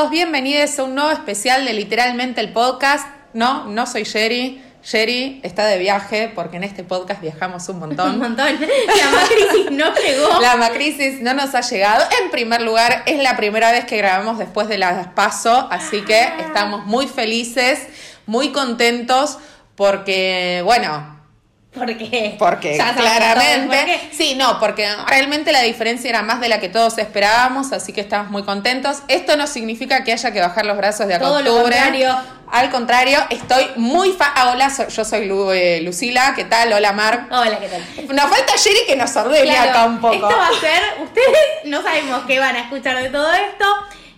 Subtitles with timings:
[0.00, 3.06] Todos, bienvenidos a un nuevo especial de Literalmente el Podcast.
[3.34, 4.62] No, no soy Sherry.
[4.82, 8.12] Sherry está de viaje porque en este podcast viajamos un montón.
[8.12, 8.46] Un montón.
[8.96, 10.40] La macrisis no llegó.
[10.40, 12.06] La macrisis no nos ha llegado.
[12.22, 16.22] En primer lugar, es la primera vez que grabamos después de las PASO, así que
[16.38, 17.86] estamos muy felices,
[18.24, 19.36] muy contentos
[19.74, 21.19] porque, bueno,
[21.72, 22.34] ¿Por qué?
[22.38, 26.98] porque todos claramente, sí, no, porque realmente la diferencia era más de la que todos
[26.98, 28.98] esperábamos, así que estamos muy contentos.
[29.06, 31.76] Esto no significa que haya que bajar los brazos de acá Todo lo octubre.
[31.76, 32.16] contrario.
[32.50, 36.72] Al contrario, estoy muy fa ah, hola, so- yo soy Lu- eh, Lucila, ¿qué tal?
[36.72, 37.28] Hola, Mar.
[37.30, 38.16] Hola, ¿qué tal?
[38.16, 40.14] Nos falta Jerry que nos ordene Claro, acá un poco.
[40.14, 43.64] Esto va a ser, ustedes no sabemos qué van a escuchar de todo esto.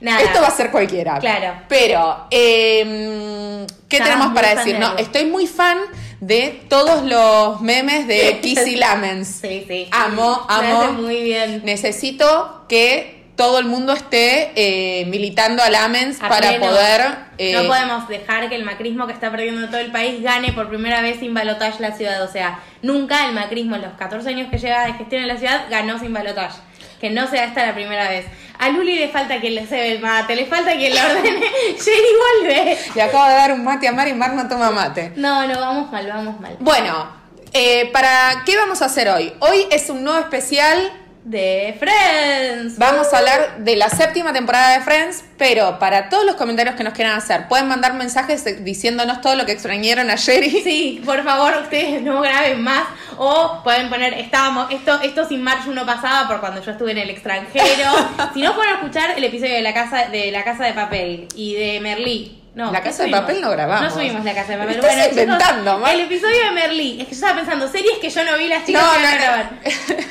[0.01, 0.23] Nada.
[0.23, 1.19] Esto va a ser cualquiera.
[1.19, 1.55] Claro.
[1.69, 4.73] Pero, eh, ¿qué tenemos para decir?
[4.75, 5.79] de No, estoy muy fan
[6.23, 9.41] de todos los memes de Kissy Lamens.
[9.43, 9.89] Sí, sí.
[9.91, 10.93] Amo, amo.
[10.93, 11.63] muy bien.
[11.65, 16.67] Necesito que todo el mundo esté eh, militando a Lamens A para pleno.
[16.67, 17.01] poder.
[17.39, 20.69] eh, No podemos dejar que el macrismo que está perdiendo todo el país gane por
[20.69, 22.23] primera vez sin balotaje la ciudad.
[22.23, 25.39] O sea, nunca el macrismo en los 14 años que lleva de gestión en la
[25.39, 26.61] ciudad ganó sin balotaje.
[27.03, 28.27] Que no sea esta la primera vez.
[28.61, 31.47] A Luli le falta quien le cebe el mate, le falta quien le ordene.
[31.77, 32.79] Jerry vuelve.
[32.95, 35.13] Le acabo de dar un mate a Mar y Mar no toma mate.
[35.17, 36.57] No, no, vamos mal, vamos mal.
[36.61, 37.09] Bueno,
[37.53, 39.33] eh, ¿para qué vamos a hacer hoy?
[39.41, 40.93] Hoy es un nuevo especial
[41.25, 42.79] De Friends.
[42.79, 46.83] Vamos a hablar de la séptima temporada de Friends, pero para todos los comentarios que
[46.83, 50.51] nos quieran hacer, pueden mandar mensajes diciéndonos todo lo que extrañaron a Jerry.
[50.63, 52.85] Sí, por favor, ustedes no graben más.
[53.19, 56.99] O pueden poner, estábamos, esto, esto sin Marge no pasaba por cuando yo estuve en
[56.99, 57.91] el extranjero.
[58.35, 61.55] si no, pueden escuchar el episodio de la casa, de la casa de papel y
[61.55, 62.42] de Merlí.
[62.55, 63.11] No, La ¿qué Casa de?
[63.11, 63.83] Papel no grabamos.
[63.89, 64.75] No subimos la casa de papel.
[64.77, 65.95] Estás chicos, inventando, Mar.
[65.95, 67.01] El episodio de Merlí.
[67.01, 69.03] Es que yo estaba pensando, series que yo no vi las chicas No, que van
[69.03, 69.21] no, a no.
[69.21, 69.51] grabar.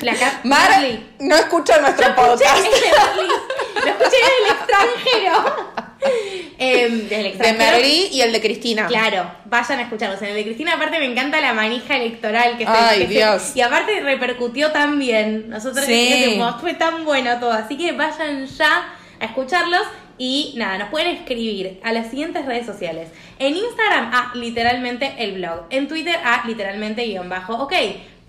[0.01, 1.05] La ca- Mar Merlí.
[1.19, 2.41] no escucha nuestro podcast.
[2.63, 3.29] Merlí.
[3.75, 5.71] Lo escuché en el extranjero.
[6.57, 7.57] Em, De extranjero.
[7.59, 8.87] Merlí y el de Cristina.
[8.87, 10.19] Claro, vayan a escucharlos.
[10.23, 13.13] En el de Cristina, aparte, me encanta la manija electoral que se Ay, que se-
[13.13, 13.51] Dios.
[13.55, 15.47] y aparte repercutió tan bien.
[15.49, 16.41] Nosotros Sí.
[16.59, 17.51] fue tan bueno todo.
[17.51, 18.87] Así que vayan ya
[19.19, 19.83] a escucharlos.
[20.17, 23.09] Y nada, nos pueden escribir a las siguientes redes sociales.
[23.39, 25.65] En Instagram a literalmente el blog.
[25.69, 27.55] En Twitter a literalmente guion bajo.
[27.55, 27.73] Ok.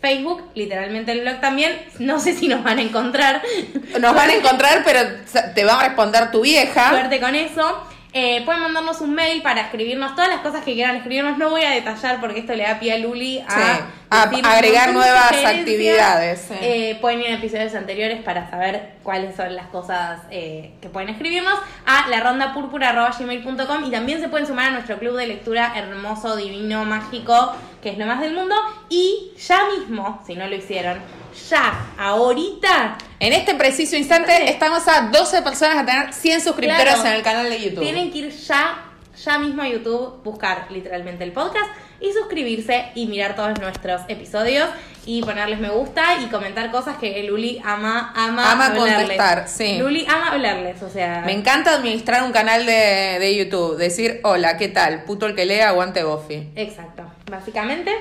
[0.00, 1.80] Facebook, literalmente el blog también.
[2.00, 3.40] No sé si nos van a encontrar.
[4.00, 5.00] Nos van a encontrar, pero
[5.54, 6.90] te va a responder tu vieja.
[6.90, 7.86] Suerte con eso.
[8.14, 11.38] Eh, pueden mandarnos un mail para escribirnos todas las cosas que quieran escribirnos.
[11.38, 13.82] No voy a detallar porque esto le da pie a Luli a, Sí,
[14.12, 16.46] a decir agregar nuevas actividades.
[16.60, 21.08] Eh, pueden ir a episodios anteriores para saber cuáles son las cosas eh, que pueden
[21.08, 22.54] escribirnos a la ronda
[23.86, 27.98] y también se pueden sumar a nuestro club de lectura hermoso, divino, mágico, que es
[27.98, 28.54] lo más del mundo.
[28.88, 31.00] Y ya mismo, si no lo hicieron,
[31.48, 37.08] ya, ahorita, En este preciso instante estamos a 12 personas a tener 100 suscriptores Claro.
[37.08, 37.80] en el canal de YouTube.
[37.80, 38.84] Tienen que ir ya,
[39.24, 41.70] ya mismo a YouTube, buscar literalmente el podcast
[42.02, 44.68] y suscribirse y mirar todos nuestros episodios
[45.06, 48.96] y ponerles me gusta y comentar cosas que Luli ama, ama, Ama hablarles.
[48.98, 49.78] contestar, sí.
[49.78, 51.22] Luli ama hablarles, o sea.
[51.24, 53.76] Me encanta administrar un canal de, de YouTube.
[53.76, 55.04] Decir, hola, ¿qué tal?
[55.04, 56.50] Puto el que lea, aguante Buffy.
[56.56, 57.04] Exacto.
[57.30, 57.92] Básicamente.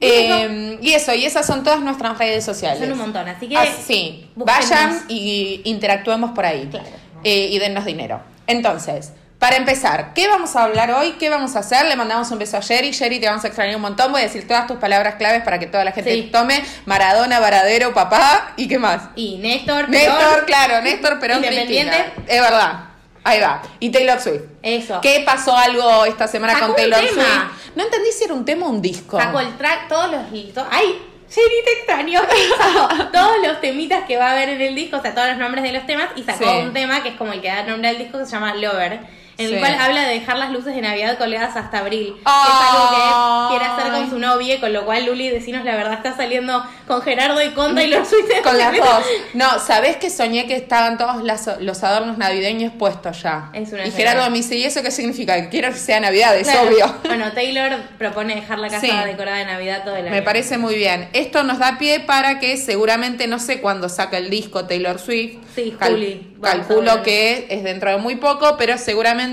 [0.00, 2.80] Eh, y eso, y esas son todas nuestras redes sociales.
[2.80, 3.56] Son un montón, así que.
[3.56, 6.66] Ah, sí, vayan y interactuemos por ahí.
[6.70, 6.86] Claro.
[7.24, 8.20] Eh, y dennos dinero.
[8.46, 11.12] Entonces, para empezar, ¿qué vamos a hablar hoy?
[11.18, 11.86] ¿Qué vamos a hacer?
[11.86, 12.92] Le mandamos un beso a Jerry.
[12.92, 14.10] Jerry, te vamos a extrañar un montón.
[14.10, 16.30] Voy a decir todas tus palabras claves para que toda la gente Sí.
[16.32, 16.64] tome.
[16.86, 18.52] Maradona, Varadero, papá.
[18.56, 19.02] ¿Y qué más?
[19.14, 21.94] Y Néstor, Néstor, Perón, claro, Néstor Perón Independiente.
[22.14, 22.24] Cristina.
[22.34, 22.80] Es verdad.
[23.24, 23.60] Ahí va.
[23.80, 24.42] Y Taylor Swift.
[24.62, 25.00] Eso.
[25.00, 27.00] ¿Qué pasó algo esta semana Sacó con Taylor.
[27.00, 27.26] Swift?
[27.74, 29.18] No entendí si era un tema o un disco.
[29.20, 30.64] Sacó el track, todos los listos.
[30.70, 31.02] ¡Ay!
[31.28, 32.20] Jenny te extraño.
[32.56, 35.38] Sacó todos los temitas que va a haber en el disco, o sea, todos los
[35.38, 36.58] nombres de los temas, y sacó Sí.
[36.62, 39.00] un tema que es como el que da nombre al disco que se llama Lover.
[39.38, 39.54] En Sí.
[39.54, 42.14] el cual habla de dejar las luces de Navidad colgadas hasta abril.
[42.14, 45.76] que es algo que quiere hacer con su novia, con lo cual Luli, decinos la
[45.76, 48.42] verdad, está saliendo con Gerardo y con Taylor Swift.
[48.42, 49.04] Con las dos.
[49.34, 53.50] No, ¿sabés que soñé que estaban todos las- los adornos navideños puestos ya?
[53.52, 53.90] Es una y.
[53.90, 55.48] Gerardo me dice, ¿y eso qué significa?
[55.50, 56.68] Quiero que sea Navidad, es Claro.
[56.68, 56.94] obvio.
[57.04, 58.90] Bueno, Taylor propone dejar la casa Sí.
[59.06, 60.10] decorada de Navidad todo el año.
[60.14, 61.08] Me parece muy bien.
[61.12, 65.36] Esto nos da pie para que seguramente, no sé cuándo saca el disco Taylor Swift.
[65.54, 66.32] Sí, Juli.
[66.42, 69.25] Calculo que es dentro de muy poco, pero seguramente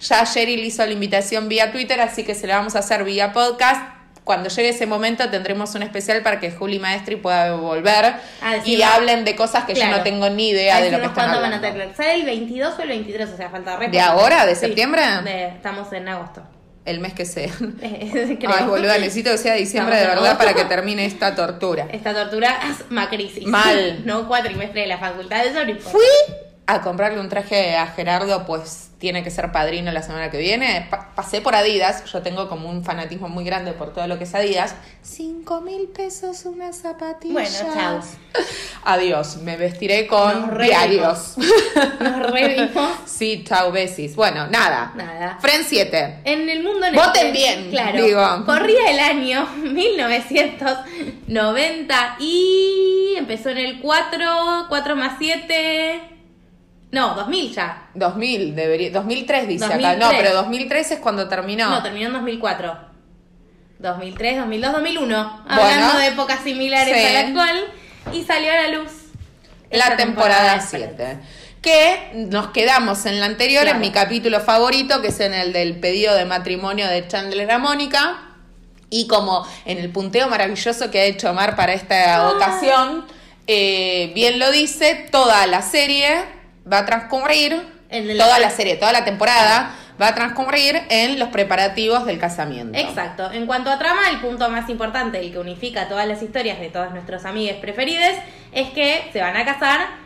[0.00, 3.32] ya Cheryl hizo la invitación vía Twitter, así que se la vamos a hacer vía
[3.32, 3.92] podcast.
[4.24, 8.06] Cuando llegue ese momento tendremos un especial para que Juli Maestri pueda volver
[8.40, 9.90] A y hablen de cosas que Claro.
[9.92, 11.78] yo no tengo ni idea de lo que están cuándo van a hablando.
[11.80, 11.94] tener.
[11.94, 13.28] ¿Sale el 22 o el 23?
[13.28, 14.46] O sea, falta re ¿De ahora?
[14.46, 15.02] ¿De Sí, septiembre?
[15.24, 16.42] de- estamos en agosto.
[16.86, 17.50] El mes que sea.
[17.78, 18.50] Creo.
[18.58, 21.86] Ay, boluda, necesito que sea diciembre de Estamos en verdad para que termine esta tortura.
[21.92, 23.44] Esta tortura es macrisis.
[23.46, 24.02] Mal.
[24.06, 25.90] No cuatrimestre de la facultad, eso no importa.
[25.90, 26.34] Fui
[26.66, 30.86] a comprarle un traje a Gerardo, pues tiene que ser padrino la semana que viene.
[30.88, 34.24] Pa- pasé por Adidas, yo tengo como un fanatismo muy grande por todo lo que
[34.24, 34.74] es Adidas.
[35.02, 37.34] Cinco mil pesos una zapatilla.
[37.34, 38.00] Bueno, chao.
[38.84, 41.34] Adiós, me vestiré con Nos diarios.
[42.00, 42.92] Nos revimos.
[43.04, 44.16] sí, chao, besis.
[44.16, 44.92] Bueno, nada.
[44.94, 45.36] Nada.
[45.42, 46.20] Fren 7.
[46.24, 48.44] En el mundo en Voten que- bien, claro, digo.
[48.46, 56.00] corría el año 1990 y empezó en el 4, 4 más 7,
[56.94, 57.88] no, 2000 ya.
[57.94, 59.74] 2000, debería, 2003 dice acá.
[59.74, 59.98] 2003.
[59.98, 61.68] No, pero 2003 es cuando terminó.
[61.68, 62.94] No, terminó en 2004.
[63.78, 65.42] 2003, 2002, 2001.
[65.46, 65.62] Bueno.
[65.62, 67.04] Hablando de épocas similares Sí.
[67.04, 67.64] a la actual.
[68.12, 68.90] Y salió a la luz.
[69.70, 71.18] la temporada de 7.
[71.60, 73.76] Que nos quedamos en la anterior, Claro.
[73.76, 77.58] en mi capítulo favorito, que es en el del pedido de matrimonio de Chandler a
[77.58, 78.20] Mónica.
[78.90, 82.30] Y como en el punteo maravilloso que ha hecho Omar para esta Ah.
[82.30, 83.04] ocasión,
[83.48, 86.14] eh, bien lo dice, toda la serie
[86.70, 90.80] va a transcurrir, El de la- toda la serie, toda la temporada va a transcurrir
[90.88, 92.76] en los preparativos del casamiento.
[92.78, 93.30] Exacto.
[93.30, 96.68] En cuanto a trama, el punto más importante, el que unifica todas las historias de
[96.70, 98.10] todos nuestros amigos preferidos,
[98.52, 100.02] es que se van a casar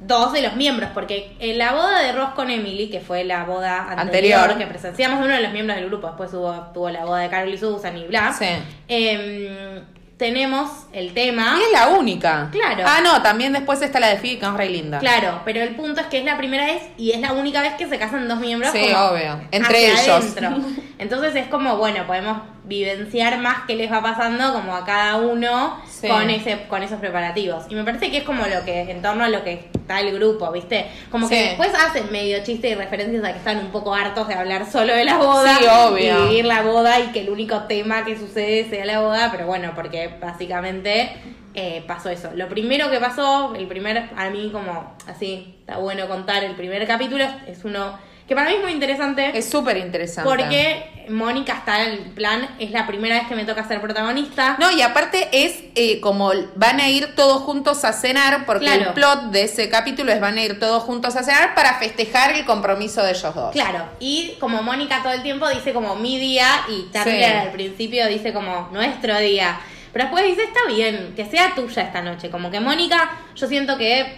[0.00, 3.44] dos de los miembros, porque en la boda de Ross con Emily, que fue la
[3.44, 4.58] boda anterior, Anterior.
[4.58, 7.54] que presenciamos uno de los miembros del grupo, después hubo, tuvo la boda de Carol
[7.54, 8.46] y Susan y bla, Sí.
[8.88, 9.84] em,
[10.22, 11.56] tenemos el tema...
[11.58, 12.48] Y es la única.
[12.52, 12.84] Claro.
[12.86, 15.00] Ah, no, también después está la de Phoebe, que es re linda.
[15.00, 17.74] Claro, pero el punto es que es la primera vez y es la única vez
[17.74, 18.70] que se casan dos miembros.
[18.70, 19.40] Sí, como obvio.
[19.50, 20.08] Entre ellos.
[20.08, 20.60] adentro.
[20.98, 25.80] Entonces es como, bueno, podemos vivenciar más qué les va pasando como a cada uno
[25.88, 26.08] Sí.
[26.08, 27.64] con ese con esos preparativos.
[27.68, 30.12] Y me parece que es como lo que, en torno a lo que está el
[30.14, 30.86] grupo, ¿viste?
[31.10, 34.34] Como que después hacen medio chiste y referencias a que están un poco hartos de
[34.34, 35.56] hablar solo de la boda.
[35.58, 36.24] Sí, obvio.
[36.24, 39.46] Y vivir la boda y que el único tema que sucede sea la boda, pero
[39.46, 41.12] bueno, porque básicamente
[41.54, 42.30] eh, pasó eso.
[42.34, 46.86] Lo primero que pasó, el primer, a mí como así, está bueno contar el primer
[46.86, 49.36] capítulo, es uno que para mí es muy interesante.
[49.36, 50.28] Es súper interesante.
[50.28, 54.56] porque Mónica está en el plan, es la primera vez que me toca ser protagonista.
[54.58, 58.82] No, y aparte es eh, como van a ir todos juntos a cenar, porque Claro.
[58.88, 62.32] el plot de ese capítulo es van a ir todos juntos a cenar para festejar
[62.34, 63.52] el compromiso de ellos dos.
[63.52, 67.24] Claro, y como Mónica todo el tiempo dice como mi día y Chandler Sí.
[67.24, 69.58] al principio dice como nuestro día.
[69.92, 72.30] Pero después dice, está bien, que sea tuya esta noche.
[72.30, 74.16] Como que Mónica, yo siento que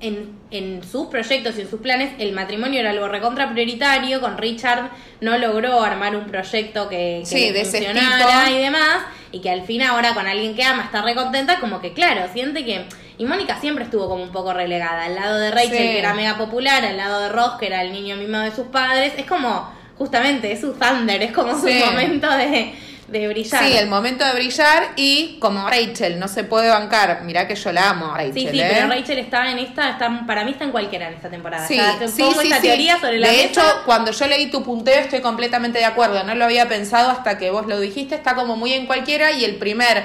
[0.00, 4.20] en, en sus proyectos y en sus planes el matrimonio era algo recontra prioritario.
[4.20, 4.90] Con Richard
[5.20, 8.98] no logró armar un proyecto que, que Sí, le de ese funcionara y demás.
[9.32, 12.64] Y que al fin ahora con alguien que ama está recontenta, como que claro, siente
[12.64, 12.86] que...
[13.18, 15.04] Y Mónica siempre estuvo como un poco relegada.
[15.04, 15.76] Al lado de Rachel, Sí.
[15.76, 18.68] que era mega popular, al lado de Ross, que era el niño mimado de sus
[18.68, 19.12] padres.
[19.18, 21.80] Es como, justamente, es su thunder, es como Sí.
[21.80, 22.72] su momento de,
[23.08, 23.64] de brillar.
[23.64, 27.72] Sí, el momento de brillar y como Rachel no se puede bancar, mirá que yo
[27.72, 28.34] la amo a Rachel.
[28.34, 28.68] Sí, sí, ¿eh?
[28.70, 31.66] pero Rachel está en esta, está, para mí está en cualquiera en esta temporada.
[31.66, 32.68] Sí, sí, pongo sí, esta sí.
[32.68, 33.46] teoría sobre la De mesa.
[33.46, 36.22] hecho, cuando yo leí tu punteo estoy completamente de acuerdo.
[36.24, 38.14] No lo había pensado hasta que vos lo dijiste.
[38.14, 40.04] Está como muy en cualquiera y el primer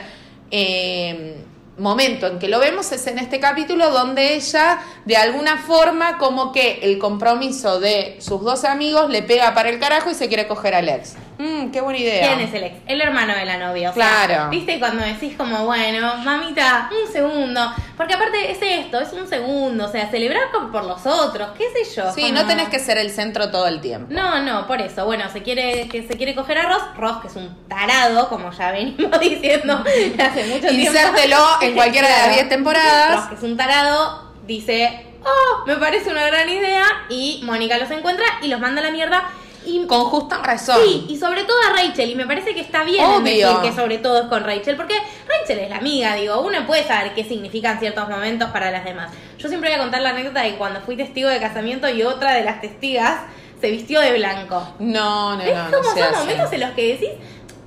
[0.52, 1.44] eh,
[1.78, 6.54] momento en que lo vemos es en este capítulo donde ella, de alguna forma, como
[6.54, 10.48] que el compromiso de sus dos amigos le pega para el carajo y se quiere
[10.48, 11.16] coger al ex.
[11.38, 12.28] Mm, qué buena idea.
[12.28, 12.76] ¿Quién es el ex?
[12.88, 13.90] El hermano de la novia.
[13.90, 14.50] O sea, Claro.
[14.50, 17.74] Viste cuando decís como, bueno, mamita, un segundo.
[17.98, 19.86] Porque aparte es esto, es un segundo.
[19.86, 22.12] O sea, celebrar por los otros, qué sé yo.
[22.14, 24.08] Sí, como- no tenés que ser el centro todo el tiempo.
[24.14, 25.06] No, no, por eso.
[25.06, 26.84] Bueno, se quiere que se quiere coger a Ross.
[26.98, 29.84] Ross, que es un tarado, como ya venimos diciendo
[30.20, 30.92] hace mucho tiempo.
[30.92, 32.34] Insértelo en cualquiera de las Claro.
[32.36, 33.16] 10 temporadas.
[33.16, 36.84] Ross, que es un tarado, dice, oh, me parece una gran idea.
[37.10, 39.24] Y Mónica los encuentra y los manda a la mierda.
[39.66, 40.78] Y Con justa razón.
[40.84, 43.98] Sí, y sobre todo a Rachel, y me parece que está bien decir que sobre
[43.98, 44.96] todo es con Rachel, porque
[45.28, 49.12] Rachel es la amiga, digo, uno puede saber qué significan ciertos momentos para las demás.
[49.38, 52.34] Yo siempre voy a contar la anécdota de cuando fui testigo de casamiento y otra
[52.34, 53.22] de las testigas
[53.64, 54.62] se vistió de blanco.
[54.80, 57.12] No, no, es no, como no se son momentos en los que decís,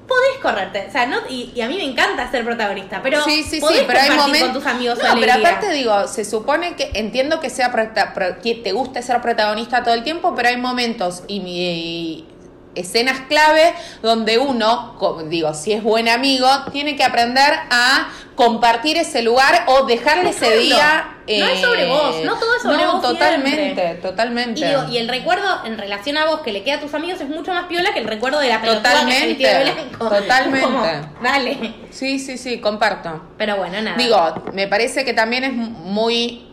[0.06, 0.86] podés correrte.
[0.88, 3.80] O sea, no, y, y a mí me encanta ser protagonista, pero sí, sí, podés
[3.80, 4.40] sí, pero hay momentos.
[4.40, 7.72] con tus amigos no, pero aparte digo, se supone que entiendo que sea
[8.42, 12.24] que te guste ser protagonista todo el tiempo, pero hay momentos y, y
[12.76, 14.96] escenas clave donde uno,
[15.28, 20.58] digo, si es buen amigo, tiene que aprender a compartir ese lugar o dejarle ese
[20.58, 21.16] día.
[21.26, 23.94] eh, No es sobre vos, no todo es sobre no, vos totalmente, siempre.
[23.94, 24.60] totalmente.
[24.60, 27.20] Y, digo, y el recuerdo en relación a vos que le queda a tus amigos
[27.20, 30.08] es mucho más piola que el recuerdo de la que Totalmente, de blanco.
[30.10, 30.60] totalmente.
[30.66, 30.84] Como,
[31.22, 31.74] dale.
[31.90, 33.22] Sí, sí, sí, comparto.
[33.38, 33.96] Pero bueno, nada.
[33.96, 36.45] Digo, me parece que también es muy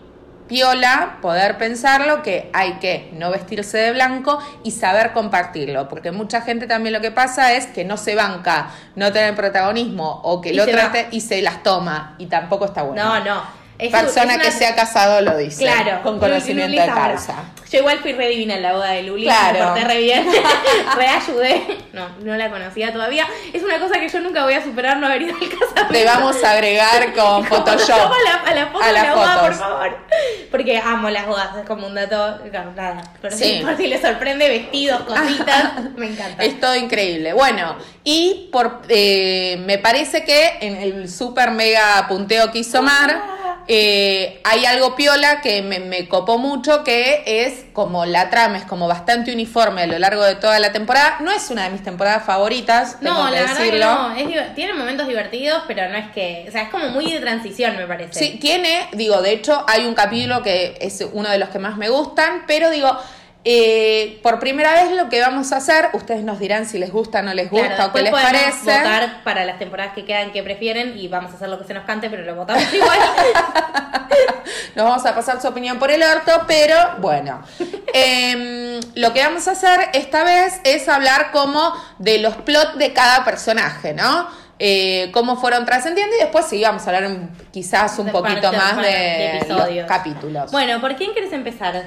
[0.54, 6.42] piola poder pensarlo que hay que no vestirse de blanco y saber compartirlo, porque mucha
[6.42, 10.50] gente también lo que pasa es que no se banca no tener protagonismo o que
[10.50, 11.10] Y lo trate va.
[11.10, 13.04] y se las toma y tampoco está bueno.
[13.04, 13.64] no, no.
[13.80, 17.34] Es- Persona una- que se ha casado lo dice, Claro, con conocimiento de causa.
[17.74, 19.58] Yo igual fui re divina en la boda de Luli, Claro.
[19.60, 20.28] me porté re bien,
[20.96, 21.64] re ayudé.
[21.92, 23.26] No, no la conocía todavía.
[23.52, 25.88] Es una cosa que yo nunca voy a superar no haber ido al casamiento.
[25.92, 27.90] Te vamos a agregar con Photoshop.
[27.98, 29.58] A la, a la foto A de la boda, por fotos.
[29.58, 29.98] favor.
[30.52, 32.40] Porque amo las bodas, es como un dato,
[32.76, 33.02] nada.
[33.22, 33.44] Pero Sí.
[33.58, 33.62] sí.
[33.66, 36.44] por si les sorprende, vestidos, cositas, me encanta.
[36.44, 37.34] Es todo increíble.
[37.34, 43.20] Bueno, y por eh, me parece que en el super mega punteo que hizo Mar,
[43.68, 48.66] eh, hay algo piola que me, me copó mucho, que es como la trama es
[48.66, 51.18] como bastante uniforme a lo largo de toda la temporada.
[51.22, 53.86] No es una de mis temporadas favoritas, tengo No, que la verdad que decirlo.
[53.86, 54.16] no.
[54.16, 56.46] Es tiene momentos divertidos, pero no es que.
[56.48, 58.20] O sea, es como muy de transición, me parece.
[58.20, 61.78] Sí, tiene, digo, de hecho hay un capítulo que es uno de los que más
[61.78, 62.96] me gustan, pero digo,
[63.46, 67.22] eh, por primera vez lo que vamos a hacer, ustedes nos dirán si les gusta,
[67.22, 68.78] no les gusta Claro, o qué les parece.
[68.78, 71.74] votar para las temporadas que quedan que prefieren y vamos a hacer lo que se
[71.74, 73.00] nos cante, pero lo votamos igual.
[74.76, 77.42] Nos vamos a pasar su opinión por el orto, pero bueno.
[77.96, 82.92] Em, lo que vamos a hacer esta vez es hablar como de los plots de
[82.92, 84.28] cada personaje, ¿no?
[84.58, 88.42] Eh, cómo fueron trascendiendo y después sí vamos a hablar un- quizás un De poquito
[88.52, 90.52] parte- más de, de los capítulos.
[90.52, 91.84] bueno, ¿por quién quieres empezar?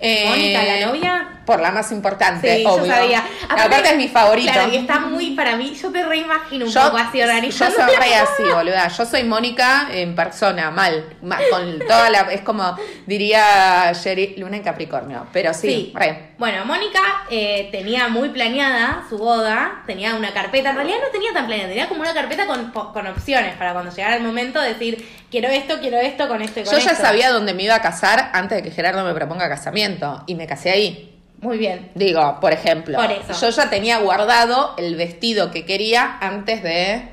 [0.00, 1.39] Eh, ¿Mónica, la novia?
[1.50, 2.86] Por la más importante, Sí, obvio.
[2.86, 3.24] yo sabía.
[3.48, 4.52] Aparte, es mi favorito.
[4.52, 5.74] Claro, y está muy para mí.
[5.74, 7.74] Yo te reimagino un yo, poco así yo organizando.
[7.74, 8.86] soy la re así, boluda.
[8.86, 11.16] Yo soy Mónica en persona, mal.
[11.22, 12.20] mal, con toda la.
[12.32, 15.26] Es como diría Sherry, Luna en Capricornio.
[15.32, 15.92] Pero sí, Sí.
[15.94, 16.30] re.
[16.38, 21.32] Bueno, Mónica eh, tenía muy planeada su boda, tenía una carpeta, en realidad no tenía
[21.32, 25.06] tan planeada, tenía como una carpeta con, con opciones para cuando llegara el momento decir,
[25.30, 27.82] quiero esto, quiero esto, con esto y con Yo ya sabía dónde me iba a
[27.82, 30.22] casar antes de que Gerardo me proponga casamiento.
[30.26, 31.19] Y me casé ahí.
[31.40, 31.90] Muy bien.
[31.94, 32.96] Digo, por ejemplo.
[32.98, 33.32] Por eso.
[33.40, 37.08] Yo ya tenía guardado el vestido que quería antes de.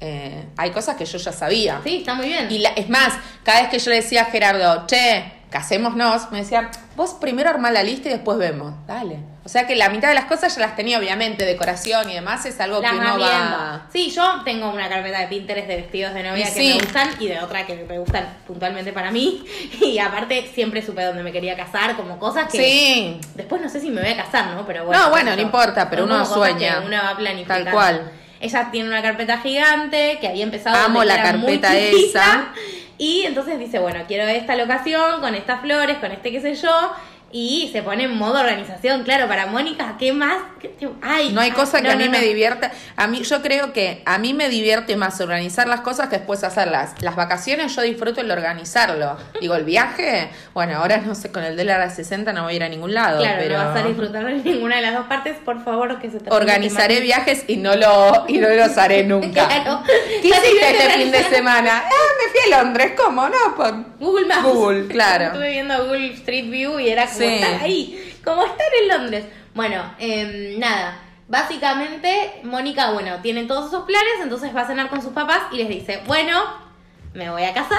[0.00, 1.80] eh, hay cosas que yo ya sabía.
[1.82, 2.48] Sí, está muy bien.
[2.50, 6.38] Y la- es más, cada vez que yo le decía a Gerardo, che, casémonos, me
[6.38, 8.74] decía, vos primero armá la lista y después vemos.
[8.86, 9.18] Dale.
[9.46, 12.46] O sea que la mitad de las cosas ya las tenía, obviamente, decoración y demás,
[12.46, 13.86] es algo Las que uno va.
[13.92, 17.26] Sí, yo tengo una carpeta de Pinterest de vestidos de novia que me gustan y
[17.28, 19.44] de otra que me gustan puntualmente para mí.
[19.80, 23.20] Y aparte siempre supe dónde me quería casar, como cosas que Sí.
[23.34, 24.66] después no sé si me voy a casar, ¿no?
[24.66, 25.02] Pero bueno.
[25.02, 26.82] No, bueno, no importa, pero uno sueña.
[26.84, 27.64] Uno va planificando.
[27.64, 28.12] Tal cual.
[28.40, 32.48] Ella tiene una carpeta gigante que había empezado Amo la muy carpeta esa.
[32.96, 36.92] Y entonces dice, bueno, quiero esta locación, con estas flores, con este qué sé yo.
[37.36, 40.36] Y se pone en modo organización, claro, para Mónica, ¿qué más?
[40.60, 42.70] ¿Qué te- Ay, No hay ay, cosa que no, a mí no, me divierta.
[42.94, 46.44] A mí, yo creo que a mí me divierte más organizar las cosas que después
[46.44, 46.94] hacerlas.
[47.02, 49.16] Las vacaciones yo disfruto el organizarlo.
[49.40, 52.56] Digo, el viaje, bueno, ahora no sé, con el dólar a 60 no voy a
[52.56, 53.18] ir a ningún lado.
[53.18, 56.12] Claro, pero no vas a disfrutar de ninguna de las dos partes, por favor, que
[56.12, 59.48] se te Organizaré viajes y no lo y no los haré nunca.
[59.48, 59.82] Claro.
[60.22, 61.82] ¿Qué hiciste este fin de semana?
[61.84, 62.92] Ah, me fui a Londres.
[62.96, 63.28] ¿Cómo?
[63.28, 64.42] No, por Google Maps.
[64.44, 65.24] Google, claro.
[65.26, 67.24] Estuve viendo Google Street View y era como Sí.
[67.24, 69.24] estar ahí, como estar en Londres.
[69.54, 70.98] Bueno, em, nada.
[71.26, 75.56] Básicamente, Mónica, bueno, tiene todos esos planes, entonces va a cenar con sus papás y
[75.56, 76.42] les dice, bueno,
[77.14, 77.78] me voy a casar.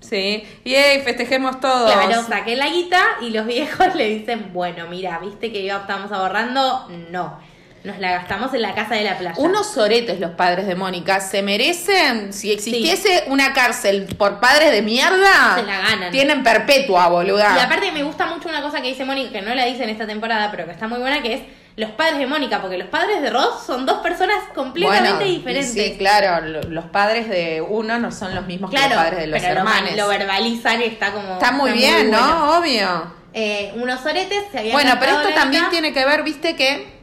[0.00, 0.44] Sí.
[0.64, 1.90] Y festejemos todos.
[1.92, 6.12] Claro, saqué la guita y los viejos le dicen, bueno, mira, ¿viste que yo estábamos
[6.12, 6.86] ahorrando?
[7.10, 7.38] No,
[7.86, 9.34] nos la gastamos en la casa de la playa.
[9.38, 11.20] Unos soretes los padres de Mónica.
[11.20, 12.32] ¿Se merecen?
[12.32, 16.10] Si existiese una cárcel por padres de mierda, Se la ganan.
[16.10, 17.54] tienen perpetua, boluda.
[17.56, 19.90] Y aparte me gusta mucho una cosa que dice Mónica, que no la dice en
[19.90, 21.40] esta temporada, pero que está muy buena, que es
[21.76, 25.72] los padres de Mónica, porque los padres de Ross son dos personas completamente Bueno, diferentes.
[25.72, 26.44] Sí, claro.
[26.46, 29.40] lo- Los padres de uno no son los mismos Claro, que los padres de los
[29.42, 29.90] pero hermanos.
[29.96, 31.34] lo verbalizan y está como...
[31.34, 32.10] Está muy bien.
[32.10, 32.58] ¿no?
[32.58, 33.14] Obvio.
[33.38, 36.95] Eh, unos oretes se habían Bueno, pero esto también tiene que ver, viste, que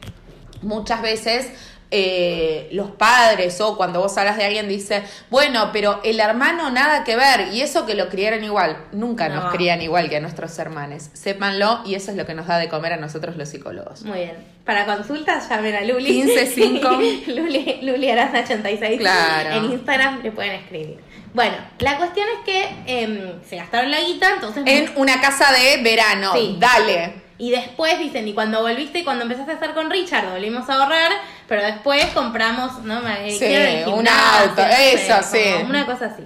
[0.64, 1.48] muchas veces
[1.96, 7.04] eh, los padres o cuando vos hablas de alguien dice, bueno, pero el hermano nada
[7.04, 9.36] que ver y eso que lo criaron igual, nunca No.
[9.44, 12.58] nos crían igual que a nuestros hermanos, sépanlo y eso es lo que nos da
[12.58, 14.02] de comer a nosotros los psicólogos.
[14.02, 14.54] Muy bien.
[14.64, 16.22] Para consultas, llamen a Luli.
[16.24, 17.26] 15-5.
[17.36, 18.98] Luli, Luli Aranda 86.
[18.98, 19.50] Claro.
[19.50, 20.98] En Instagram le pueden escribir.
[21.32, 24.62] Bueno, la cuestión es que em, se gastaron la guita, entonces.
[24.66, 26.56] En una casa de verano, Sí.
[26.58, 27.22] dale.
[27.36, 31.10] Y después dicen, y cuando volviste, cuando empezaste a estar con Richard, volvimos a ahorrar,
[31.48, 33.00] pero después compramos, ¿no?
[33.28, 35.42] Sí, un auto, eso, sí.
[35.68, 36.22] Una cosa así.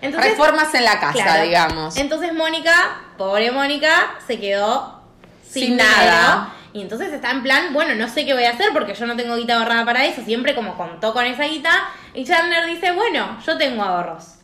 [0.00, 1.42] Entonces, Reformas en la casa, Claro.
[1.44, 1.96] digamos.
[1.96, 5.02] Entonces Mónica, pobre Mónica, se quedó
[5.42, 5.90] sin, Sin dinero.
[5.90, 6.54] nada.
[6.72, 9.16] Y entonces está en plan, bueno, no sé qué voy a hacer porque yo no
[9.16, 10.22] tengo guita ahorrada para eso.
[10.24, 11.72] Siempre como contó con esa guita.
[12.14, 14.34] Y Chandler dice, bueno, yo tengo ahorros.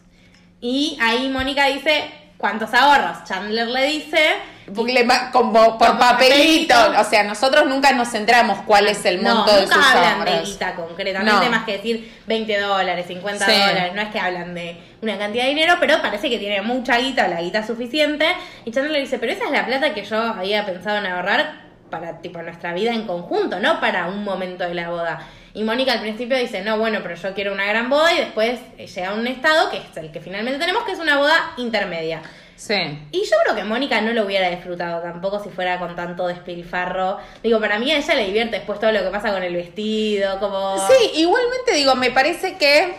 [0.61, 3.23] Y ahí Mónica dice, ¿cuántos ahorros?
[3.25, 6.75] Chandler le dice, le va- como por papelito.
[6.99, 10.25] O sea, nosotros nunca nos centramos cuál es el no, monto de nunca sus hablan
[10.25, 11.51] de guita concretamente, No.
[11.51, 13.53] más que decir 20 dólares, 50 Sí.
[13.53, 13.93] dólares.
[13.95, 17.27] No es que hablan de una cantidad de dinero, pero parece que tiene mucha guita
[17.27, 18.27] o la guita suficiente.
[18.65, 21.63] Y Chandler le dice, pero esa es la plata que yo había pensado en ahorrar
[21.91, 25.27] para tipo nuestra vida en conjunto, no para un momento de la boda.
[25.53, 28.59] Y Mónica al principio dice, no, bueno, pero yo quiero una gran boda y después
[28.77, 31.53] eh, llega a un estado que es el que finalmente tenemos, que es una boda
[31.59, 32.23] intermedia.
[32.57, 32.75] Sí.
[33.11, 37.19] Y yo creo que Mónica no lo hubiera disfrutado tampoco si fuera con tanto despilfarro.
[37.43, 40.39] Digo, para mí a ella le divierte después todo lo que pasa con el vestido,
[40.39, 40.77] como...
[40.89, 42.95] Sí, igualmente digo, me parece que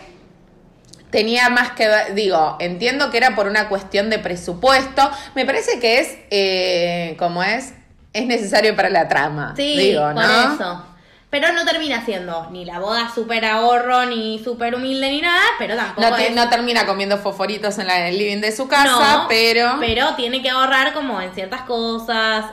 [1.10, 5.80] tenía más que ver, digo, entiendo que era por una cuestión de presupuesto, me parece
[5.80, 7.72] que es, eh, como es,
[8.12, 10.86] es necesario para la trama, Sí, digo, por eso.
[11.28, 15.74] Pero no termina siendo ni la boda súper ahorro, ni súper humilde, ni nada, pero
[15.76, 18.86] tampoco No, te- es- no termina comiendo foforitos en, la, el living de su casa,
[19.22, 19.76] No, pero...
[19.80, 22.46] Pero tiene que ahorrar como en ciertas cosas.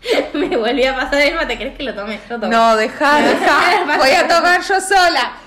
[0.32, 2.18] Me volví a pasar el mate, ¿crees que lo tome?
[2.28, 2.50] Yo tomo.
[2.52, 5.32] No, deja, deja, voy a tomar yo sola.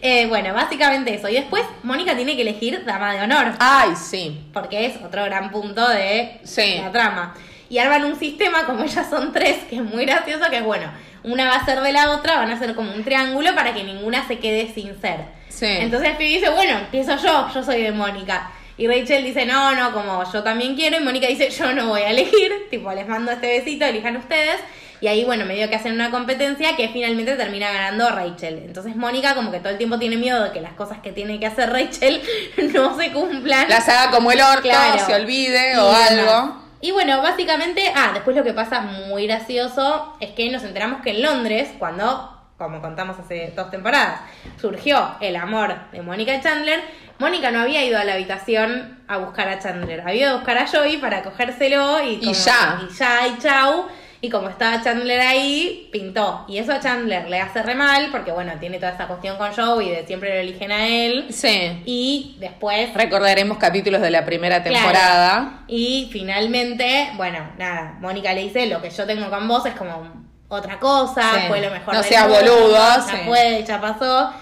[0.00, 1.28] Eh, bueno, básicamente eso.
[1.28, 3.54] Y después Mónica tiene que elegir dama de honor.
[3.58, 4.46] Ay, sí.
[4.52, 6.78] porque es otro gran punto de Sí.
[6.80, 7.34] la trama.
[7.68, 10.88] Y arman un sistema, como ellas son tres, que es muy gracioso, que es bueno,
[11.24, 13.84] una va a ser de la otra, van a ser como un triángulo para que
[13.84, 15.20] ninguna se quede sin ser.
[15.48, 15.66] Sí.
[15.66, 18.50] Entonces Phoebe dice, bueno, empiezo yo, yo soy de Mónica.
[18.76, 20.96] Y Rachel dice, no, no, como yo también quiero.
[20.96, 22.52] Y Mónica dice, yo no voy a elegir.
[22.70, 24.56] Tipo, les mando este besito, elijan ustedes.
[25.00, 28.62] Y ahí, bueno, medio que hacen una competencia que finalmente termina ganando Rachel.
[28.64, 31.38] Entonces Mónica como que todo el tiempo tiene miedo de que las cosas que tiene
[31.40, 32.20] que hacer Rachel
[32.74, 33.68] no se cumplan.
[33.68, 35.04] Las haga como el orto, Claro.
[35.06, 36.62] se olvide Y o algo.
[36.80, 41.10] Y bueno, básicamente, ah, después lo que pasa muy gracioso es que nos enteramos que
[41.10, 44.20] en Londres, cuando, como contamos hace dos temporadas,
[44.60, 46.80] surgió el amor de Mónica y Chandler,
[47.18, 50.56] Mónica no había ido a la habitación a buscar a Chandler, había ido a buscar
[50.58, 52.80] a Joey para cogérselo y, como- ya.
[52.88, 53.86] Y ya, y chau.
[54.20, 56.44] Y como estaba Chandler ahí, pintó.
[56.48, 59.52] Y eso a Chandler le hace re mal, porque bueno, tiene toda esa cuestión con
[59.54, 61.26] Joey de siempre lo eligen a él.
[61.30, 61.82] Sí.
[61.84, 64.74] Y después Recordaremos capítulos de la primera Claro.
[64.76, 65.60] temporada.
[65.68, 70.10] Y finalmente, bueno, nada, Mónica le dice, lo que yo tengo con vos es como
[70.48, 71.40] otra cosa, Sí.
[71.46, 73.16] fue lo mejor No seas boludo, ya sí.
[73.24, 74.32] fue, ya pasó,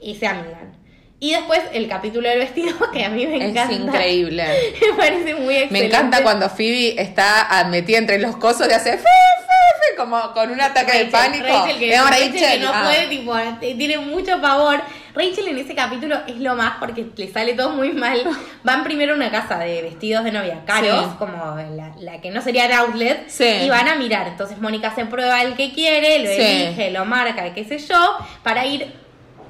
[0.00, 0.74] y se amigan.
[1.18, 3.74] Y después el capítulo del vestido, que a mí me Es encanta.
[3.74, 4.44] increíble.
[4.90, 5.72] me parece muy excelente.
[5.72, 10.32] Me encanta cuando Phoebe está metida entre los cosos y hace fe, fe, fe, como
[10.34, 11.46] con un ataque de pánico.
[11.46, 12.82] Rachel que, No, Rachel que no ah.
[12.84, 13.34] puede, tipo,
[13.78, 14.80] tiene mucho pavor.
[15.14, 18.20] Rachel en ese capítulo es lo más porque le sale todo muy mal.
[18.64, 21.10] Van primero a una casa de vestidos de novia caros, Sí.
[21.18, 23.44] como la, la que no sería el outlet, Sí.
[23.64, 24.28] y van a mirar.
[24.28, 26.36] Entonces Mónica se prueba el que quiere, lo Sí.
[26.66, 28.92] elige, lo marca, qué sé yo, para ir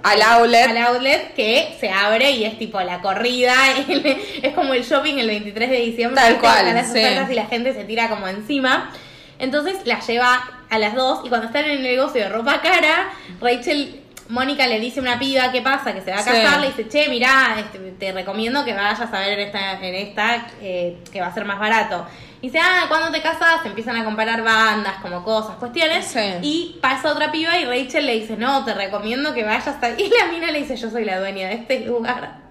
[0.07, 0.69] Al outlet.
[0.69, 3.55] al outlet que se abre y es tipo la corrida,
[4.43, 6.99] es como el shopping el 23 de diciembre, Tal cual, las sí.
[6.99, 8.93] ofertas y la gente se tira como encima.
[9.39, 13.11] Entonces la lleva a las dos y cuando están en el negocio de ropa cara,
[13.41, 16.31] Rachel, Mónica le dice a una piba qué pasa, que se va a Sí.
[16.31, 19.95] casar, le dice, che, mirá, este, te recomiendo que vayas a ver en esta, en
[19.95, 22.07] esta eh, que va a ser más barato.
[22.43, 23.65] Y dice, ah, cuando te casas?
[23.65, 26.05] Empiezan a comparar bandas, como cosas, cuestiones.
[26.07, 26.21] Sí.
[26.43, 29.91] Y pasa otra piba y Rachel le dice, no, te recomiendo que vayas a...
[29.99, 32.45] Y la mina le dice, yo soy la dueña de este lugar.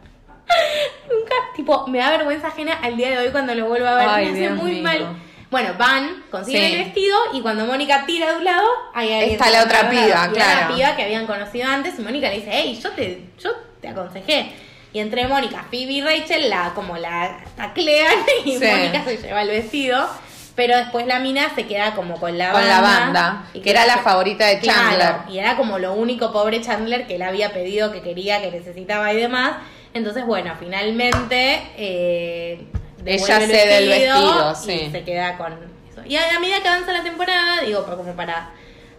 [1.09, 4.07] Nunca, tipo, me da vergüenza ajena al día de hoy cuando lo vuelvo a ver.
[4.09, 4.83] Ay, me hace Dios muy mío.
[4.83, 5.17] mal.
[5.51, 6.73] Bueno, van, consiguen Sí.
[6.75, 10.05] el vestido y cuando Mónica tira de un lado, hay alguien Está la otra piba,
[10.07, 10.33] lado.
[10.33, 10.69] Claro.
[10.69, 13.87] la piba que habían conocido antes y Mónica le dice, hey, yo te, yo te
[13.87, 14.51] aconsejé.
[14.91, 18.13] Y entre Mónica, Phoebe y Rachel la como la taclean
[18.45, 18.65] y Sí.
[18.65, 20.07] Mónica se lleva el vestido.
[20.55, 22.75] Pero después la mina se queda como con la Con banda.
[22.75, 25.15] la banda, y que era la favorita de Claro, Chandler.
[25.29, 29.11] y era como lo único pobre Chandler que él había pedido, que quería, que necesitaba
[29.11, 29.57] y demás.
[29.93, 32.67] Entonces, bueno, finalmente eh,
[33.05, 34.89] Ella el cede el vestido, y sí.
[34.91, 36.01] se queda con eso.
[36.05, 38.49] Y a, a medida que avanza la temporada, digo, como para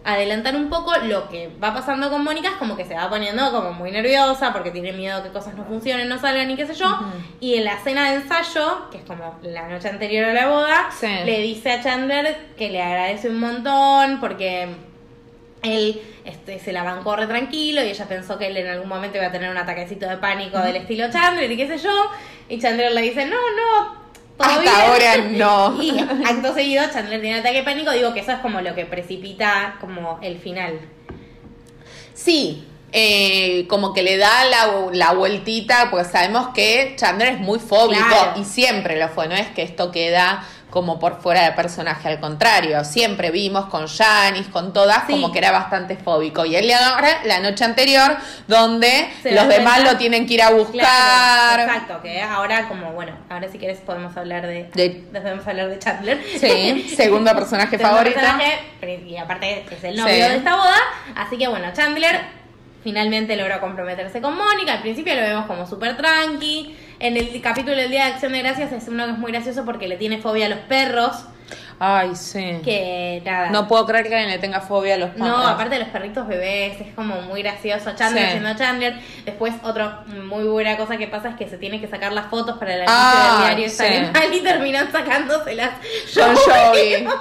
[0.03, 3.51] adelantar un poco lo que va pasando con Mónica es como que se va poniendo
[3.51, 6.75] como muy nerviosa porque tiene miedo que cosas no funcionen, no salgan y qué sé
[6.75, 6.87] yo.
[7.41, 10.89] Y en la cena de ensayo, que es como la noche anterior a la boda,
[10.97, 11.07] Sí.
[11.25, 14.69] le dice a Chandler que le agradece un montón porque
[15.63, 19.17] él este, se la bancó re tranquilo y ella pensó que él en algún momento
[19.17, 21.91] iba a tener un ataquecito de pánico del estilo Chandler y qué sé yo.
[22.47, 23.96] Y Chandler le dice, no, no.
[24.39, 24.73] Hasta bien".
[24.75, 25.81] ahora no.
[25.83, 27.91] Y acto seguido Chandler tiene ataque de pánico.
[27.91, 30.79] Digo que eso es como lo que precipita como el final.
[32.13, 37.59] Sí, eh, como que le da la, la vueltita, porque sabemos que Chandler es muy
[37.59, 38.39] fóbico Claro.
[38.39, 42.19] y siempre lo fue, no es que esto queda como por fuera del personaje, al
[42.19, 45.13] contrario, siempre vimos con Janice, con todas, Sí.
[45.13, 46.45] como que era bastante fóbico.
[46.45, 50.41] Y él le agarra la noche anterior, donde Se los demás lo tienen que ir
[50.43, 50.73] a buscar.
[51.55, 55.69] Claro, exacto, que ahora como, bueno, ahora si quieres podemos hablar de, De- podemos hablar
[55.69, 56.21] de Chandler.
[56.37, 58.19] Sí, segundo personaje favorito.
[58.19, 58.59] personaje,
[59.07, 60.19] y aparte es el novio Sí.
[60.19, 60.77] de esta boda,
[61.15, 62.19] así que bueno, Chandler
[62.83, 67.75] finalmente logra comprometerse con Mónica, al principio lo vemos como súper tranqui, en el capítulo
[67.75, 70.19] del Día de Acción de Gracias es uno que es muy gracioso porque le tiene
[70.19, 71.25] fobia a los perros,
[71.79, 72.59] Ay, sí.
[72.63, 73.49] que nada.
[73.51, 75.45] No puedo creer que alguien le tenga fobia a los No, perros.
[75.47, 77.91] aparte de los perritos bebés, es como muy gracioso.
[77.95, 78.31] Chandler Sí.
[78.31, 78.95] siendo Chandler.
[79.25, 82.57] Después, otra muy buena cosa que pasa es que se tiene que sacar las fotos
[82.57, 83.69] para el anuncio Ah, del diario.
[83.69, 84.37] sí.
[84.37, 85.71] y terminan sacándoselas.
[86.15, 87.07] Con Joey.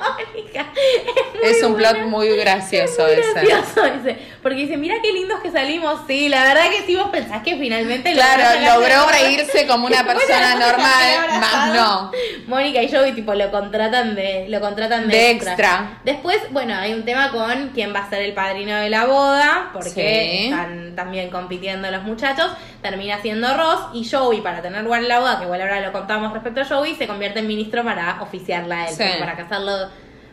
[1.43, 2.07] Es un muy plot buena.
[2.07, 4.19] muy gracioso Muy gracioso ese.
[4.43, 6.01] Porque dice, mira qué lindos que salimos.
[6.07, 10.55] Sí, la verdad que si vos pensás que finalmente Claro, logró reírse como una persona
[10.55, 12.11] normal, más no.
[12.47, 15.99] Mónica y Joey tipo lo contratan de lo contratan de, De extra.
[16.05, 19.71] Después, bueno, hay un tema con quién va a ser el padrino de la boda,
[19.73, 20.45] porque Sí.
[20.47, 22.51] están también compitiendo los muchachos.
[22.83, 25.93] Termina siendo Ross y Joey para tener lugar en la boda, que igual ahora lo
[25.93, 29.05] contamos respecto a Joey, se convierte en ministro para oficiarla a él, Sí.
[29.19, 29.73] para casarlo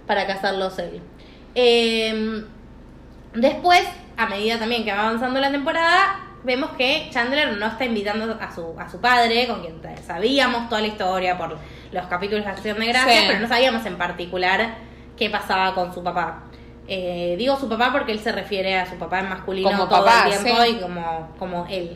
[0.08, 1.02] para casarlos él.
[1.56, 2.44] Eh,
[3.36, 3.82] Después,
[4.16, 8.54] a medida también que va avanzando la temporada, vemos que Chandler no está invitando a
[8.54, 11.58] su, a su padre, con quien sabíamos toda la historia por
[11.92, 13.26] los capítulos de Acción de Gracias, Sí.
[13.28, 14.76] pero no sabíamos en particular
[15.18, 16.44] qué pasaba con su papá.
[16.88, 20.04] Eh, digo su papá porque él se refiere a su papá en masculino Como todo
[20.04, 20.70] papá, el tiempo sí.
[20.72, 21.96] y como, como él.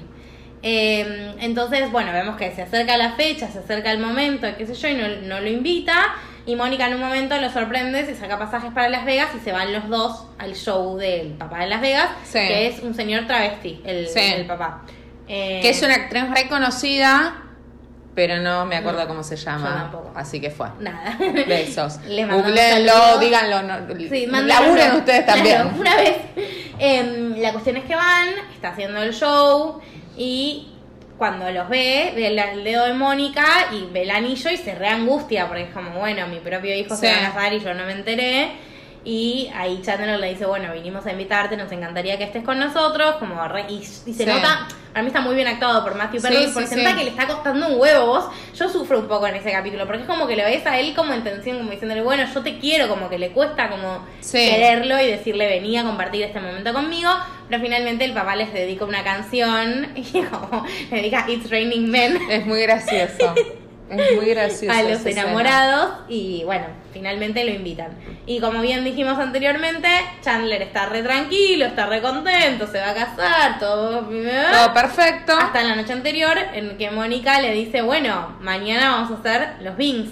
[0.63, 4.73] Eh, entonces, bueno, vemos que se acerca la fecha, se acerca el momento, qué sé
[4.73, 6.15] yo, y no, no lo invita.
[6.47, 9.51] Y Mónica en un momento lo sorprende, se saca pasajes para Las Vegas y se
[9.51, 12.39] van los dos al show del papá de Las Vegas, Sí.
[12.39, 14.19] que es un señor travesti, el, Sí.
[14.19, 14.81] el papá.
[15.27, 17.43] Eh, Que es una actriz reconocida,
[18.15, 19.75] pero no me acuerdo No, cómo se yo llama.
[19.91, 20.11] tampoco.
[20.15, 20.67] Así que fue.
[20.79, 21.17] Nada.
[21.19, 21.99] Besos.
[22.07, 23.61] Googleenlo, díganlo.
[23.63, 23.75] No,
[24.09, 25.67] Sí, laburen ustedes Claro, también.
[25.79, 26.15] una vez.
[26.79, 29.81] Em, la cuestión es que van, está haciendo el show
[30.15, 30.69] y
[31.17, 35.47] cuando los ve, ve el, dedo de Mónica y ve el anillo y se reangustia
[35.47, 37.93] porque es como, bueno, mi propio hijo se va a casar y yo no me
[37.93, 38.51] enteré.
[39.09, 43.15] Y ahí Chandler le dice, bueno, vinimos a invitarte, nos encantaría que estés con nosotros,
[43.19, 44.25] como re- y, y se Sí.
[44.25, 46.83] nota, para mí está muy bien actuado por Matthew Perry, sí, porque se sí.
[46.83, 48.25] que le está costando un huevo vos.
[48.53, 50.93] Yo sufro un poco en ese capítulo, porque es como que lo ves a él
[50.93, 54.99] como en tensión, como diciéndole, bueno, yo te quiero, como que le cuesta como quererlo
[55.01, 57.09] y decirle venía a compartir este momento conmigo,
[57.47, 62.19] pero finalmente el papá les dedica una canción y como le dedica It's Raining Men
[62.29, 63.33] Es muy gracioso.
[63.89, 64.77] Es muy gracioso.
[64.77, 65.21] a los escena.
[65.21, 67.91] enamorados y bueno, finalmente lo invitan.
[68.25, 69.87] Y como bien dijimos anteriormente,
[70.21, 74.01] Chandler está re tranquilo, está re contento, se va a casar, todo...
[74.01, 75.33] Todo perfecto.
[75.33, 79.77] Hasta la noche anterior en que Mónica le dice, bueno, mañana vamos a hacer los
[79.77, 80.11] Bings.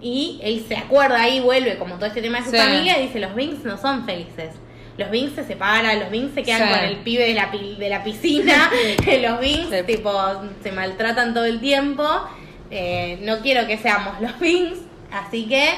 [0.00, 2.58] Y él se acuerda ahí, vuelve como todo este tema de su Sí.
[2.58, 4.50] familia y dice, los Bings no son felices.
[4.98, 6.74] Los Bings se separan, los Bings se quedan Sí.
[6.74, 8.70] con el pibe de la, de la piscina,
[9.22, 9.82] los Bings Sí.
[9.86, 10.12] tipo
[10.62, 12.06] se maltratan todo el tiempo.
[12.76, 14.78] Eh, no quiero que seamos los Bings,
[15.12, 15.70] así que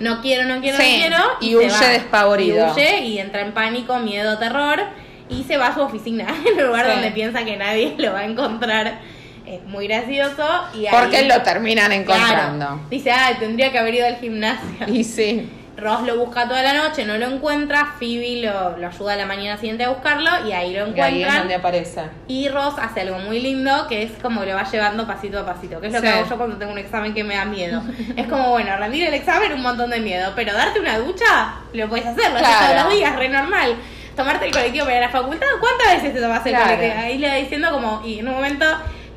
[0.00, 1.16] no quiero, no quiero, Sí, no quiero.
[1.40, 2.68] y se huye despavorido.
[2.68, 4.80] Y huye y entra en pánico, miedo, terror.
[5.28, 6.92] Y se va a su oficina, en el lugar Sí.
[6.92, 8.98] donde piensa que nadie lo va a encontrar.
[9.46, 10.44] Es muy gracioso.
[10.74, 12.66] Y ahí- Porque lo terminan encontrando.
[12.66, 12.80] Claro.
[12.90, 14.68] Dice, ay, tendría que haber ido al gimnasio.
[14.88, 15.48] Y sí.
[15.80, 17.94] Ross lo busca toda la noche, no lo encuentra.
[17.98, 21.22] Phoebe lo, lo ayuda a la mañana siguiente a buscarlo y ahí lo Y ahí
[21.22, 21.38] es encuentran.
[21.38, 22.02] donde aparece.
[22.28, 25.80] Y Ross hace algo muy lindo que es como lo va llevando pasito a pasito,
[25.80, 27.82] que es lo que hago yo cuando tengo un examen que me da miedo.
[28.16, 31.88] es como, bueno, rendir el examen un montón de miedo, pero darte una ducha lo
[31.88, 32.72] puedes hacer, lo haces Claro.
[32.72, 33.74] todos los días, re normal.
[34.16, 36.64] Tomarte el colectivo para ir a la facultad, ¿cuántas veces te tomas el Claro.
[36.74, 37.00] colectivo?
[37.00, 38.66] Ahí le va diciendo como, y en un momento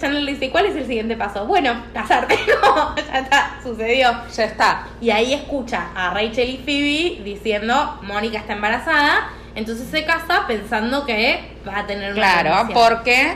[0.04, 1.46] Chandler le dice, ¿cuál es el siguiente paso?
[1.46, 4.12] Bueno, casarte, como, ya está, sucedió.
[4.36, 4.88] Ya está.
[5.02, 11.06] Y ahí escucha a Rachel y Phoebe diciendo, Mónica está embarazada, entonces se casa pensando
[11.06, 12.74] que va a tener una Claro, relación.
[12.74, 13.34] porque,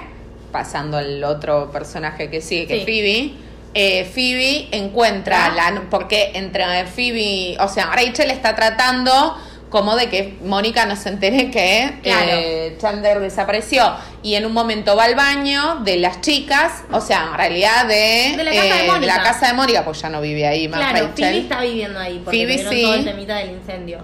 [0.51, 2.79] pasando al otro personaje que sigue, que Sí.
[2.81, 3.33] es Phoebe,
[3.73, 5.71] eh, Phoebe encuentra Ah.
[5.71, 5.81] la.
[5.89, 7.57] Porque entre Phoebe.
[7.59, 9.37] O sea, Rachel está tratando
[9.69, 12.25] como de que Mónica no se entere que Claro.
[12.31, 13.83] eh, Chandler desapareció.
[14.23, 18.33] Y en un momento va al baño de las chicas, o sea, en realidad de,
[18.37, 19.17] De la casa de eh, Mónica.
[19.17, 21.09] la casa de Mónica, pues ya no vive ahí más Claro.
[21.15, 22.81] Phoebe está viviendo ahí porque Phoebe sí.
[22.81, 23.99] todo el temita del incendio.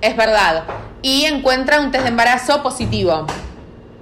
[0.00, 0.64] Es verdad.
[1.02, 3.26] Y encuentra un test de embarazo positivo.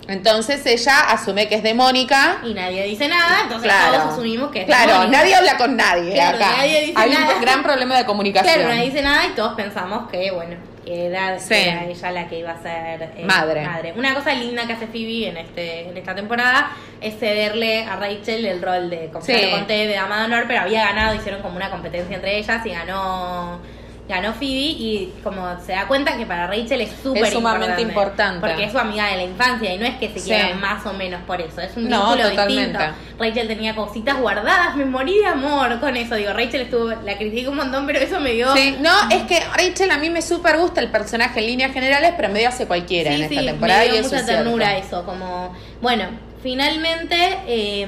[0.09, 2.38] Entonces ella asume que es de Mónica.
[2.45, 3.99] Y nadie dice nada, entonces Claro.
[3.99, 5.19] todos asumimos que es Claro, Mónica.
[5.19, 6.57] nadie habla con nadie Claro, acá.
[6.57, 7.35] nadie dice Hay nada.
[7.37, 8.55] un gran problema de comunicación.
[8.55, 11.55] Claro, nadie dice nada y todos pensamos que, bueno, que era, Sí.
[11.55, 13.93] era ella la que iba a ser eh, Madre.
[13.97, 18.45] Una cosa linda que hace Phoebe en este en esta temporada es cederle a Rachel
[18.45, 19.51] el rol de, como Sí.
[19.53, 22.71] conté, de dama de honor, pero había ganado, hicieron como una competencia entre ellas y
[22.71, 23.61] ganó
[24.09, 28.41] ganó Phoebe y como se da cuenta que para Rachel es súper Es sumamente importante.
[28.47, 30.25] porque es su amiga de la infancia y no es que se Sí.
[30.31, 32.79] quieran más o menos por eso, es un No, vínculo totalmente.
[32.79, 32.95] distinto.
[33.19, 36.17] Rachel tenía cositas guardadas, me morí de amor con eso.
[36.17, 38.53] Digo, Rachel estuvo, la critiqué un montón, pero eso me dio.
[38.55, 42.12] Sí, no, es que Rachel a mí me súper gusta el personaje en líneas generales,
[42.17, 43.81] pero medio hace cualquiera en esta temporada.
[43.81, 45.05] me dio y eso mucha es ternura eso.
[45.05, 46.05] Como, bueno,
[46.43, 47.87] finalmente, eh,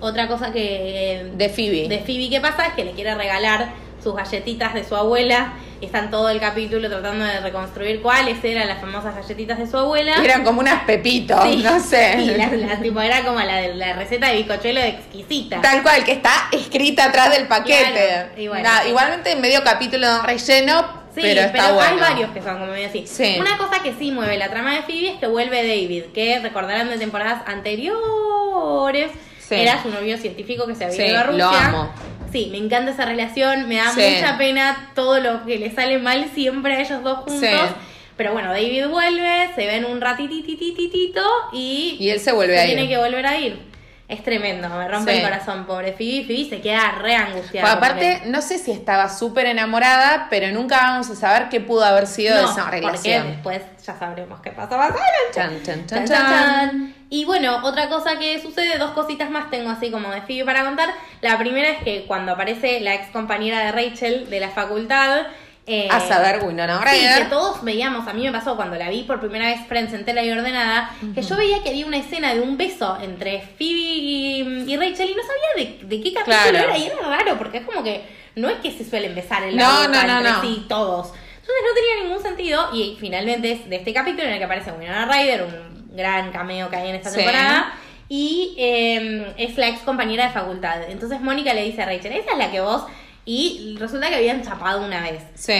[0.00, 1.30] otra cosa que.
[1.34, 1.88] De Phoebe.
[1.88, 3.70] De Phoebe que pasa es que le quiere regalar
[4.02, 5.54] sus galletitas de su abuela.
[5.80, 10.14] Están todo el capítulo tratando de reconstruir cuáles eran las famosas galletitas de su abuela.
[10.22, 12.12] Eran como unas pepitos, Sí, no sé.
[12.18, 15.60] sí, la, la- tipo, era como la de la receta de bizcochuelo de exquisita.
[15.60, 18.28] Tal cual, que está escrita atrás del paquete.
[18.36, 21.90] Claro, igualmente medio capítulo relleno, Sí, pero está bueno.
[21.92, 23.04] hay varios que son como medio así.
[23.06, 23.36] Sí.
[23.38, 26.88] Una cosa que sí mueve la trama de Phoebe es que vuelve David, que recordarán
[26.88, 29.10] de temporadas anteriores.
[29.50, 31.66] Era su novio científico que se había ido a lo Rusia.
[31.66, 31.90] amo.
[32.32, 34.00] Sí, me encanta esa relación, me da Sí.
[34.16, 37.40] mucha pena todo lo que le sale mal siempre a ellos dos juntos.
[37.40, 37.74] Sí.
[38.16, 42.74] Pero bueno, David vuelve, se ven un ratititititito y, Y él se vuelve a ir.
[42.74, 43.70] tiene que volver a ir.
[44.08, 45.18] Es tremendo, me rompe Sí.
[45.18, 46.24] el corazón, pobre Phoebe.
[46.26, 47.66] Phoebe se queda re angustiada.
[47.66, 51.60] Bueno, aparte, porque- no sé si estaba súper enamorada, pero nunca vamos a saber qué
[51.60, 53.26] pudo haber sido de esa porque relación.
[53.28, 55.08] después ya sabremos qué pasó más adelante.
[55.34, 56.94] Chan, chan, Chan, chan, chan, chan.
[57.14, 60.64] Y bueno, otra cosa que sucede, dos cositas más tengo así como de Phoebe para
[60.64, 60.88] contar.
[61.20, 65.26] La primera es que cuando aparece la ex compañera de Rachel de la facultad.
[65.66, 67.28] eh, A saber, Winona Sí, que Ryder.
[67.28, 70.30] todos veíamos, a mí me pasó cuando la vi por primera vez Friends entera y
[70.30, 74.76] ordenada, que yo veía que había una escena de un beso entre Phoebe y, y
[74.78, 76.58] Rachel y no sabía de, de qué capítulo Claro.
[76.58, 78.02] era y era raro porque es como que
[78.36, 80.40] no es que se suelen besar en la No, boca no, no, entre no.
[80.40, 81.08] sí todos.
[81.08, 84.72] Entonces no tenía ningún sentido y finalmente es de este capítulo en el que aparece
[84.72, 87.16] Winona Ryder, un gran cameo que hay en esta Sí.
[87.16, 87.74] temporada.
[88.08, 90.82] Y eh, es la ex compañera de facultad.
[90.88, 92.84] Entonces Mónica le dice a Rachel, esa es la que vos...
[93.24, 95.22] Y resulta que habían chapado una vez.
[95.36, 95.54] Sí.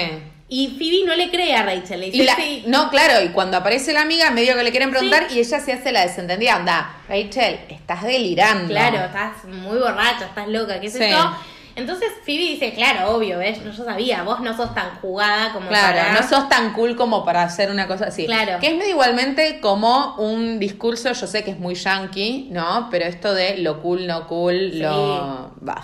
[0.48, 2.00] Y Phoebe no le cree a Rachel.
[2.00, 2.64] Le dice, Y la- "Sí".
[2.66, 5.72] no, claro, y cuando aparece la amiga, medio que le quieren preguntar y ella se
[5.72, 6.56] hace la desentendida.
[6.56, 8.66] Anda, Rachel, estás delirando.
[8.66, 11.10] Claro, estás muy borracha, estás loca, qué sé Sí.
[11.12, 11.36] yo.
[11.74, 13.62] Entonces Phoebe dice, claro, obvio, ¿ves?
[13.64, 16.12] Yo sabía, vos no sos tan jugada como Claro, para...
[16.12, 18.26] no sos tan cool como para hacer una cosa así.
[18.26, 18.58] Claro.
[18.60, 22.88] Que es medio igualmente como un discurso, yo sé que es muy yankee, ¿no?
[22.90, 24.78] Pero esto de lo cool, no cool, Sí.
[24.80, 25.52] lo...
[25.60, 25.82] Bah.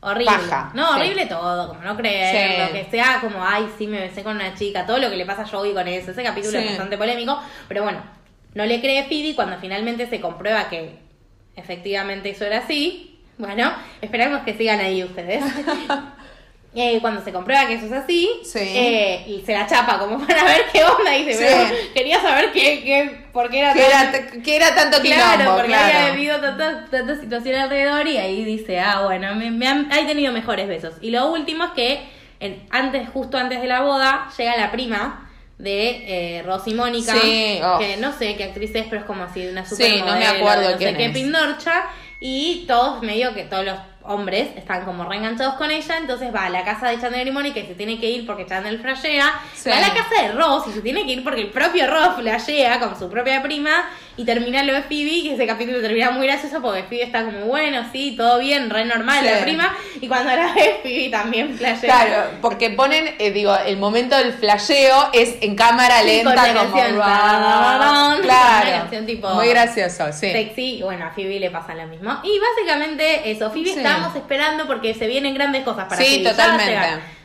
[0.00, 0.26] Horrible.
[0.26, 1.00] Paja, no, sí.
[1.00, 2.62] horrible todo, como no creer, Sí.
[2.72, 5.26] lo que sea, como, ay, sí, me besé con una chica, todo lo que le
[5.26, 6.12] pasa a Joey con eso.
[6.12, 8.00] Ese capítulo es bastante polémico, pero bueno,
[8.54, 10.98] no le cree Phoebe cuando finalmente se comprueba que
[11.56, 13.17] efectivamente eso era así.
[13.38, 13.72] Bueno,
[14.02, 15.42] esperemos que sigan ahí ustedes.
[16.74, 18.58] Eh, cuando se comprueba que eso es así, Sí.
[18.60, 21.44] eh, y se la chapa como para ver qué onda, dice, Sí.
[21.48, 25.56] pero quería saber qué, qué, por qué era tan- era, que era tanto Claro, quilombo,
[25.56, 25.98] porque claro.
[25.98, 30.30] había vivido tanta, situación alrededor y ahí dice, ah, bueno, me, me han, he tenido
[30.32, 30.94] mejores besos.
[31.00, 32.00] Y lo último es que
[32.38, 37.60] en- antes, justo antes de la boda, llega la prima de eh, Rosy Mónica, Sí,
[37.64, 37.78] oh.
[37.78, 40.26] que no sé qué actriz es, pero es como así una Sí, super no me
[40.26, 41.12] acuerdo no sé quién qué es.
[41.12, 41.86] pindorcha,
[42.20, 43.78] y todos medio que todos los
[44.08, 47.60] hombres están como reenganchados con ella, entonces va a la casa de Chandler y Mónica
[47.60, 49.70] y se tiene que ir porque Chandler flashea, Sí.
[49.70, 52.16] va a la casa de Ross y se tiene que ir porque el propio Ross
[52.18, 56.26] flashea con su propia prima y termina lo de Phoebe y ese capítulo termina muy
[56.26, 59.30] gracioso porque Phoebe está como bueno, sí, todo bien, re normal Sí.
[59.32, 61.80] la prima y cuando la ve Phoebe también flashea.
[62.04, 66.72] Claro, porque ponen, eh, digo, el momento del flasheo es en cámara Sí, lenta como
[68.22, 70.30] claro, tipo- muy gracioso, sí.
[70.32, 72.18] Sexy, y bueno, a Phoebe le pasa lo mismo.
[72.22, 73.80] Y básicamente eso, Phoebe Sí.
[73.98, 76.30] Estamos esperando porque se vienen grandes cosas para Sí, Phoebe.
[76.30, 76.78] totalmente.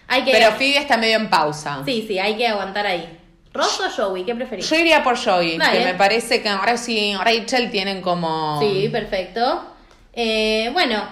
[0.07, 1.81] Hay que, Pero Phoebe está medio en pausa.
[1.85, 3.19] Sí, sí, hay que aguantar ahí.
[3.53, 4.23] ¿Ross o Joey?
[4.25, 4.67] ¿Qué preferís?
[4.69, 5.77] Yo iría por Joey, Dale.
[5.79, 8.59] que me parece que ahora sí Rachel tienen como...
[8.59, 9.63] Sí, perfecto.
[10.11, 11.03] Eh, bueno,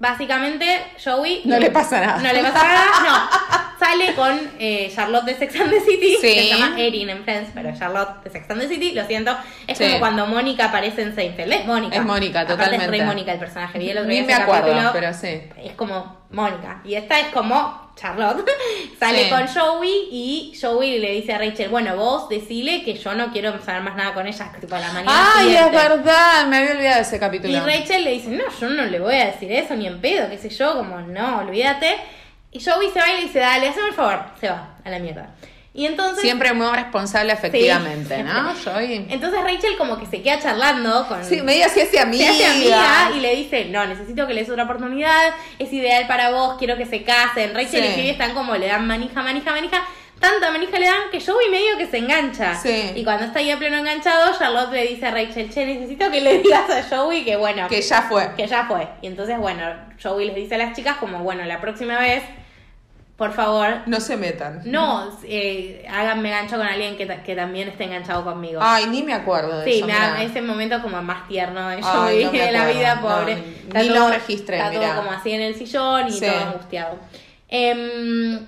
[0.00, 1.42] básicamente Joey...
[1.44, 2.16] No le pasa nada.
[2.20, 3.60] No le pasa nada, no.
[3.78, 6.34] sale con eh, Charlotte de Sex and the City, Sí.
[6.34, 9.36] que se llama Erin en Friends, pero Charlotte de Sex and the City, lo siento.
[9.66, 9.84] Es Sí.
[9.84, 11.52] como cuando Mónica aparece en Seinfeld.
[11.52, 11.96] Es Mónica.
[11.96, 12.96] Es Mónica, Aparte totalmente.
[12.98, 13.78] Es Mónica el personaje.
[13.78, 15.42] Vi el otro Ni día me acuerdo, capítulo, pero sí.
[15.62, 16.80] Es como Mónica.
[16.84, 18.48] Y esta es como Charlotte.
[18.98, 19.30] Sale Sí.
[19.30, 23.60] con Joey y Joey le dice a Rachel, bueno, vos decile que yo no quiero
[23.62, 26.96] saber más nada con ella, tipo a la mañana Ay, es verdad, me había olvidado
[26.96, 27.52] de ese capítulo.
[27.52, 30.28] Y Rachel le dice, no, yo no le voy a decir eso ni en pedo,
[30.30, 31.96] qué sé yo, como no, olvídate.
[32.52, 34.98] Y Joey se va y le dice, dale, hazme el favor, se va a la
[34.98, 35.30] mierda.
[35.72, 36.22] Y entonces...
[36.22, 38.52] Siempre muy responsable efectivamente, Sí, ¿no?
[38.64, 39.06] Joey.
[39.08, 41.24] Entonces Rachel como que se queda charlando con...
[41.24, 42.32] Sí, medio así hacia amiga.
[42.32, 46.06] se hace amiga y le dice, no, necesito que le des otra oportunidad, es ideal
[46.08, 47.54] para vos, quiero que se casen.
[47.54, 47.88] Rachel Sí.
[47.88, 49.84] y Phoebe están como, le dan manija, manija, manija.
[50.18, 52.54] Tanta manija le dan que Joey medio que se engancha.
[52.54, 52.92] Sí.
[52.94, 56.20] Y cuando está ahí a pleno enganchado, Charlotte le dice a Rachel, che, necesito que
[56.20, 58.28] le digas a Joey que bueno, Que ya fue.
[58.36, 58.86] que ya fue.
[59.00, 59.62] Y entonces, bueno,
[60.02, 62.22] Joey les dice a las chicas como, bueno, la próxima vez,
[63.20, 64.62] por favor, No se metan.
[64.64, 68.60] no eh, háganme gancho con alguien que, que también esté enganchado conmigo.
[68.62, 69.86] Ay, ni me acuerdo de Sí, eso.
[69.88, 73.34] da ese momento como más tierno de Ay, Joey no me la vida, No, pobre.
[73.36, 74.96] ni- Está ni todo- lo registré, Está todo mirá.
[74.96, 76.20] como así en el sillón y Sí.
[76.20, 76.98] todo angustiado.
[77.48, 78.38] Em,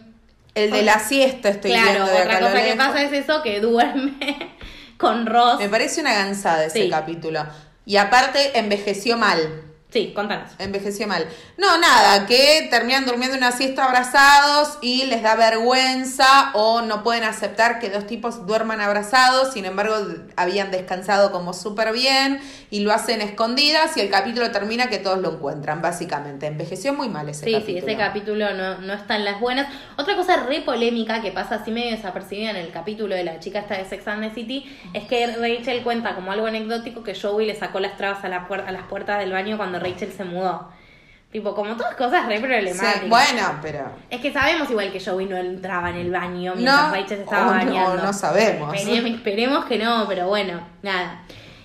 [0.55, 3.61] El de la siesta estoy claro, viendo de otra cosa que pasa es eso, que
[3.61, 4.15] duerme
[4.97, 5.59] con Ross.
[5.59, 6.89] Me parece una gansada ese Sí.
[6.89, 7.45] capítulo.
[7.85, 9.65] Y aparte, envejeció mal.
[9.93, 10.51] Sí, contanos.
[10.59, 11.27] Envejeció mal.
[11.59, 15.35] No, nada, que terminan durmiendo una siesta abrazados y les da
[15.83, 19.95] vergüenza o no pueden aceptar que dos tipos duerman abrazados, sin embargo
[20.37, 25.19] habían descansado como súper bien y lo hacen escondidas y el capítulo termina que todos
[25.19, 26.47] lo encuentran, básicamente.
[26.47, 27.79] Envejeció muy mal ese Sí, capítulo.
[27.81, 29.69] sí, ese capítulo no, no está en las buenas.
[29.99, 33.59] Otra cosa re polémica que pasa así medio desapercibida en el capítulo de la chica
[33.59, 37.47] esta de Sex and the City es que Rachel cuenta como algo anecdótico que Joey
[37.47, 40.25] le sacó las trabas a, la puer- a las puertas del baño cuando Rachel se
[40.25, 40.71] mudó.
[41.31, 43.09] Tipo, como todas cosas re Sí, problemáticas.
[43.09, 43.91] bueno, pero...
[44.11, 47.23] Es que sabemos igual que Joey no entraba en el baño No, mientras Rachel se
[47.23, 48.03] estaba o no, bañando.
[48.03, 48.75] no sabemos.
[48.75, 51.23] Esperemos, esperemos que no, pero bueno, nada.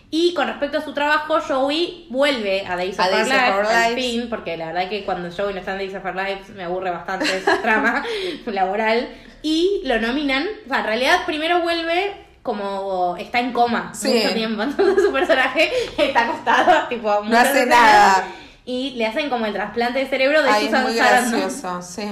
[0.09, 3.33] Y con respecto a su trabajo, Joey vuelve a Days of A Our Days of
[3.33, 4.05] Lives, Our al Lives.
[4.11, 6.63] fin, porque la verdad que cuando Joey no está en Days of Our Lives me
[6.63, 8.05] aburre bastante esa trama
[8.45, 9.09] laboral.
[9.41, 12.15] Y lo nominan, o sea, en realidad primero vuelve
[12.47, 14.07] como está en coma Sí.
[14.07, 18.27] mucho tiempo, entonces su personaje está acostado, tipo, No hace escenas, nada.
[18.65, 21.39] Y le hacen como el trasplante de cerebro de Ay, es Susan muy Sarandon.
[21.39, 22.07] gracioso, sí.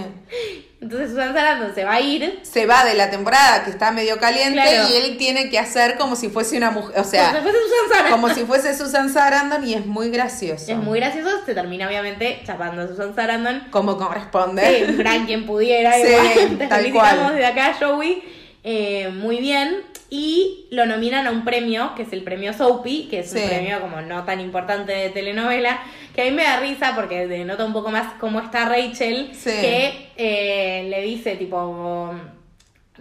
[0.80, 2.40] Entonces Susan Sarandon se va a ir.
[2.44, 4.88] Se va de la temporada que está medio caliente Claro.
[4.90, 7.58] y él tiene que hacer como si fuese una mujer, o como si sea, fuese
[7.58, 8.12] Susan Sarandon.
[8.22, 10.72] como si fuese Susan Sarandon y es muy gracioso.
[10.72, 13.68] Es muy gracioso, se termina obviamente chapando a Susan Sarandon.
[13.72, 14.86] Como corresponde.
[14.88, 15.92] Sí, gran quien pudiera.
[15.96, 16.58] Sí, igual.
[16.58, 17.34] Te tal felicitamos cual.
[17.36, 18.24] desde acá, Joey.
[18.64, 19.82] Eh, muy bien.
[20.10, 23.40] Y lo nominan a un premio, que es el premio Soapy, que es Sí.
[23.40, 25.80] un premio como no tan importante de telenovela,
[26.14, 29.50] que a mí me da risa porque denota un poco más cómo está Rachel, Sí.
[29.50, 32.14] que eh, le dice tipo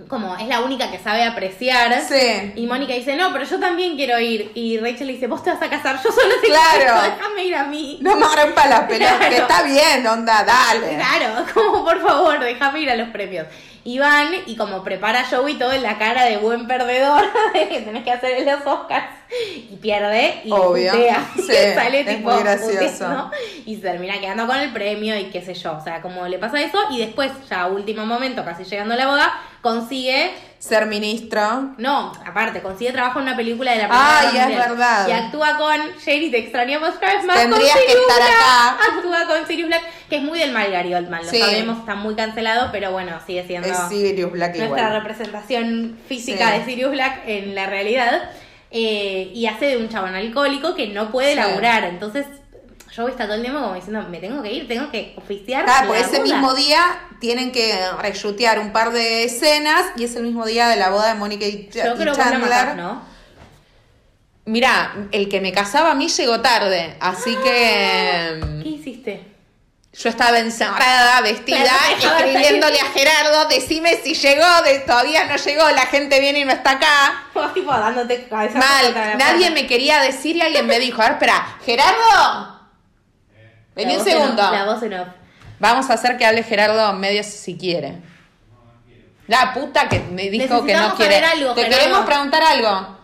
[0.09, 2.01] como es la única que sabe apreciar.
[2.01, 2.53] Sí.
[2.57, 4.51] Y Mónica dice, no, pero yo también quiero ir.
[4.55, 6.75] Y Rachel le dice, vos te vas a casar, yo solo te Claro.
[7.01, 7.99] quiero, déjame ir a mí.
[8.01, 9.31] No me rompa la pelota, Claro.
[9.37, 10.97] que está bien, onda, dale.
[10.97, 13.47] Claro, como por favor, déjame ir a los premios.
[13.87, 17.23] Y van y como prepara Joey todo en la cara de buen perdedor
[17.55, 19.05] de que tenés que hacer en los Oscars
[19.71, 20.93] y pierde y Obvio.
[20.93, 21.27] putea.
[21.37, 23.31] Sí, Y sale es tipo muy gracioso.
[23.67, 25.77] y se termina quedando con el premio y qué sé yo.
[25.77, 28.97] O sea, como le pasa eso y después, ya a último momento, casi llegando a
[28.97, 30.31] la boda, consigue
[30.69, 31.75] Ser ministro.
[31.79, 34.71] no, aparte, consigue trabajo en una película de la Ay, Primera Guerra es Mundial.
[34.71, 35.09] verdad.
[35.09, 37.37] Y actúa con Sherry, te extrañamos cada vez más.
[37.37, 38.31] Tendrías con que estar Black.
[38.31, 38.77] acá.
[38.97, 41.39] Actúa con Sirius Black, que es muy del mal Gary Oldman, lo Sí.
[41.39, 44.93] sabemos, está muy cancelado, pero bueno, sigue siendo Es Sirius Black nuestra igual.
[45.03, 46.59] representación física Sí.
[46.59, 48.31] de Sirius Black en la realidad.
[48.71, 51.37] Eh, y hace de un chabón alcohólico que no puede Sí.
[51.37, 51.85] laburar.
[51.85, 52.27] Entonces,
[52.97, 55.65] yo está todo el tiempo como diciendo, me tengo que ir, tengo que oficiar.
[55.69, 56.23] Ah, la por ese boda".
[56.23, 56.81] mismo día
[57.21, 61.09] tienen que reshutear un par de escenas y es el mismo día de la boda
[61.09, 62.41] de Mónica y, Yo y creo que Chandler.
[62.41, 63.03] matás, ¿no?
[64.47, 69.25] Mirá, el que me casaba a mí llegó tarde, así que mm, ¿Qué hiciste?
[69.95, 75.87] yo estaba encerrada, vestida, escribiéndole a Gerardo, decime si llegó, de, todavía no llegó, la
[75.87, 77.23] gente viene y no está acá.
[77.33, 81.13] Vos tipo dándote cabeza Mal, nadie me quería decir y alguien me dijo, a ver,
[81.13, 82.54] espera, Gerardo,
[83.75, 84.43] vení un segundo.
[84.43, 85.09] off, La voz en off.
[85.61, 87.99] Vamos a hacer que hable Gerardo en medio si quiere.
[89.27, 91.17] La puta que me dijo que no quiere.
[91.25, 91.79] algo, Te Gerardo.
[91.83, 92.99] queremos preguntar algo.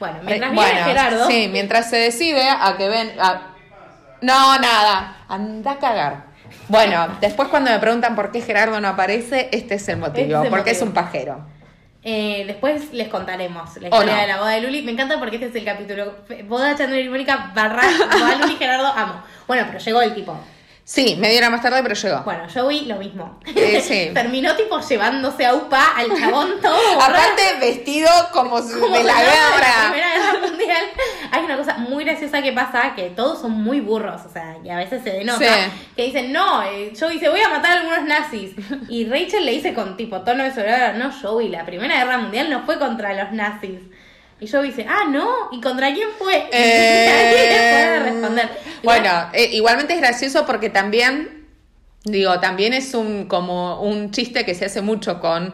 [0.00, 1.26] Bueno, mientras viene Gerardo.
[1.28, 3.12] Sí, mientras se decide a que ven.
[3.20, 3.54] a-
[4.20, 5.24] No, nada.
[5.28, 6.24] Anda a cagar.
[6.68, 10.24] Bueno, después cuando me preguntan por qué Gerardo no aparece, este es el motivo.
[10.26, 11.46] Este es el porque es un pajero.
[12.02, 14.20] Eh, después les contaremos la historia no.
[14.20, 14.82] de la boda de Luli.
[14.82, 16.14] Me encanta porque este es el capítulo.
[16.44, 19.22] Boda Chandler y Mónica barra boda Luli Gerardo, amo.
[19.46, 20.38] Bueno, pero llegó el tipo.
[20.90, 22.22] Sí, media hora más tarde, pero llegó.
[22.22, 23.38] Bueno, Joey lo mismo.
[23.44, 24.08] Eh, sí.
[24.14, 26.78] Terminó tipo llevándose a UPA al chabón todo.
[26.98, 29.90] Aparte, vestido como, Como de la de guerra.
[29.90, 30.84] Primera Guerra Mundial.
[31.30, 34.70] Hay una cosa muy graciosa que pasa, que todos son muy burros, o sea, y
[34.70, 35.70] a veces se denota, Sí.
[35.94, 38.52] que dicen, no, eh, Joey dice, voy a matar a algunos nazis.
[38.88, 42.48] Y Rachel le dice con tipo tono de soledad, no, Joey, la Primera Guerra Mundial
[42.48, 43.80] no fue contra los nazis.
[44.40, 46.34] Y Joey dice, ah, no, ¿y contra quién fue?
[46.52, 48.48] Y nadie le puede responder.
[48.84, 51.46] Bueno, eh, igualmente es gracioso porque también,
[52.04, 55.52] digo, también es un como un chiste que se hace mucho con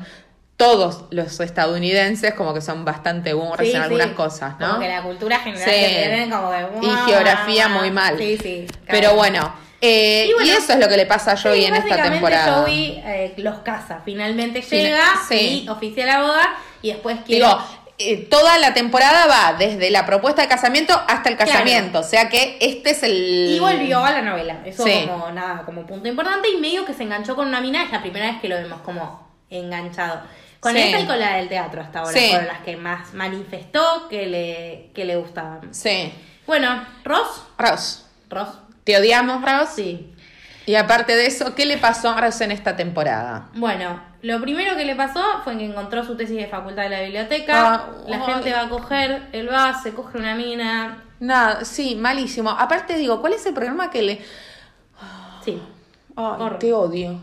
[0.56, 4.14] todos los estadounidenses, como que son bastante Sí, en algunas sí.
[4.14, 4.68] cosas, ¿no?
[4.68, 5.70] Como que la cultura general Sí.
[5.80, 6.66] que tienen como de...
[6.82, 8.16] Y geografía muy mal.
[8.18, 8.66] Sí, sí.
[8.86, 11.74] Pero bueno, eh, Y bueno, y eso es lo que le pasa a Joey en
[11.74, 12.60] esta temporada.
[12.62, 15.64] Joey eh, los casa, finalmente Fina- llega sí.
[15.64, 17.46] y oficia la boda y después quiere...
[17.46, 17.58] Digo,
[17.98, 21.52] eh, toda la temporada va desde la propuesta de casamiento hasta el Claro.
[21.52, 22.00] casamiento.
[22.00, 23.50] O sea que este es el.
[23.54, 25.06] y volvió a la novela, eso Sí.
[25.08, 28.00] como nada, como punto importante y medio que se enganchó con una mina, es la
[28.02, 30.22] primera vez que lo vemos como enganchado.
[30.60, 30.78] Con Sí.
[30.80, 32.28] esta y con la del teatro hasta ahora, Sí.
[32.30, 35.74] fueron las que más manifestó que le, que le gustaban.
[35.74, 36.12] Sí.
[36.46, 38.06] Bueno, Ross, Ross.
[38.30, 38.48] Ross,
[38.84, 39.70] Te odiamos, Ross.
[39.76, 40.13] sí.
[40.66, 43.48] Y aparte de eso, ¿qué le pasó a Ross en esta temporada?
[43.54, 47.02] Bueno, lo primero que le pasó fue que encontró su tesis de facultad de la
[47.02, 47.74] biblioteca.
[47.74, 48.32] Ah, la ay.
[48.32, 51.02] gente va a coger, él va, se coge una mina.
[51.20, 52.50] Nada, sí, malísimo.
[52.50, 54.20] Aparte digo, ¿cuál es el problema que le...
[55.44, 55.60] Sí.
[56.16, 57.20] Ay, te odio.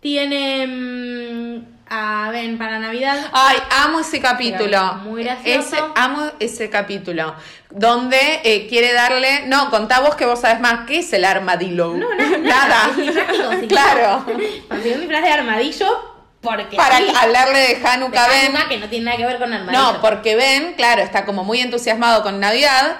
[0.00, 3.18] Tiene a Ben para Navidad.
[3.32, 4.94] Ay, amo ese capítulo.
[5.02, 5.74] Muy gracioso.
[5.76, 7.34] Ese, amo ese capítulo.
[7.70, 9.46] Donde eh, quiere darle.
[9.46, 10.86] No, contá vos que vos sabes más.
[10.86, 11.94] ¿Qué es el armadillo?
[11.96, 12.90] No, nada, nada.
[12.94, 14.24] Consiguió- claro.
[14.68, 16.10] Consiguió un disfraz de armadillo
[16.40, 18.46] porque Para sí, hablarle de de Hanukkah Ben.
[18.46, 19.92] Hanukkah, que no tiene nada que ver con armadillo.
[19.92, 22.96] No, porque Ben, claro, está como muy entusiasmado con Navidad,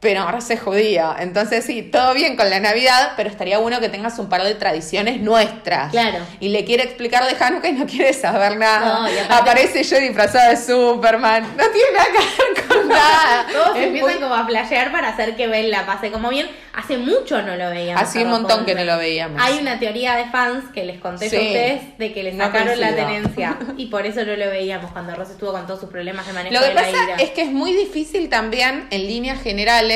[0.00, 1.14] pero ahora se judía.
[1.18, 4.54] Entonces sí, todo bien con la Navidad, pero estaría bueno que tengas un par de
[4.54, 5.90] tradiciones nuestras.
[5.90, 6.18] Claro.
[6.40, 9.00] Y le quiere explicar de Hanukkah y no quiere saber nada.
[9.00, 11.42] No, y aparte- Aparece yo disfrazada de Superman.
[11.56, 13.46] No tiene nada que ver con nada.
[13.52, 16.48] Todos Es empiezan muy- como a flashear para hacer que Ben la pase como bien.
[16.72, 18.02] Hace mucho no lo veíamos.
[18.02, 19.38] Hace un montón que no lo veíamos.
[19.42, 21.36] Hay una teoría de fans que les conté Sí.
[21.36, 24.90] a ustedes de que le No sacaron la tenencia y por eso no lo veíamos
[24.92, 27.16] cuando Ross estuvo con todos sus problemas de manejo Lo que de la pasa ira.
[27.16, 29.89] es que es muy difícil también en líneas generales.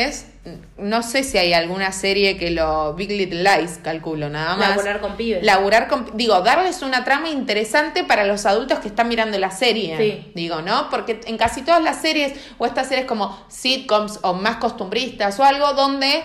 [0.77, 2.95] No sé si hay alguna serie que lo.
[2.95, 4.71] Big Little Lies, calculo, nada más.
[4.71, 5.43] Laburar con pibes.
[5.43, 6.11] Laburar con.
[6.15, 9.97] Digo, darles una trama interesante para los adultos que están mirando la serie.
[9.97, 10.33] Sí.
[10.35, 10.91] Digo, ¿no?
[10.91, 15.45] Porque en casi todas las series, o estas series como sitcoms o más costumbristas o
[15.45, 16.23] algo, donde.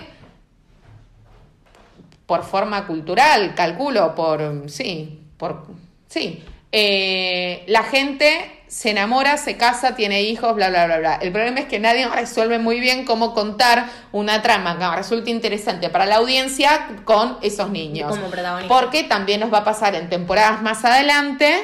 [2.26, 4.70] Por forma cultural, calculo, por.
[4.70, 5.66] Sí, por.
[6.08, 6.44] Sí.
[6.72, 11.16] eh, la gente se enamora, se casa, tiene hijos, bla, bla, bla, bla.
[11.16, 15.90] El problema es que nadie resuelve muy bien cómo contar una trama que resulte interesante
[15.90, 18.10] para la audiencia con esos niños.
[18.16, 18.74] Como protagonista.
[18.74, 21.64] Porque también nos va a pasar en temporadas más adelante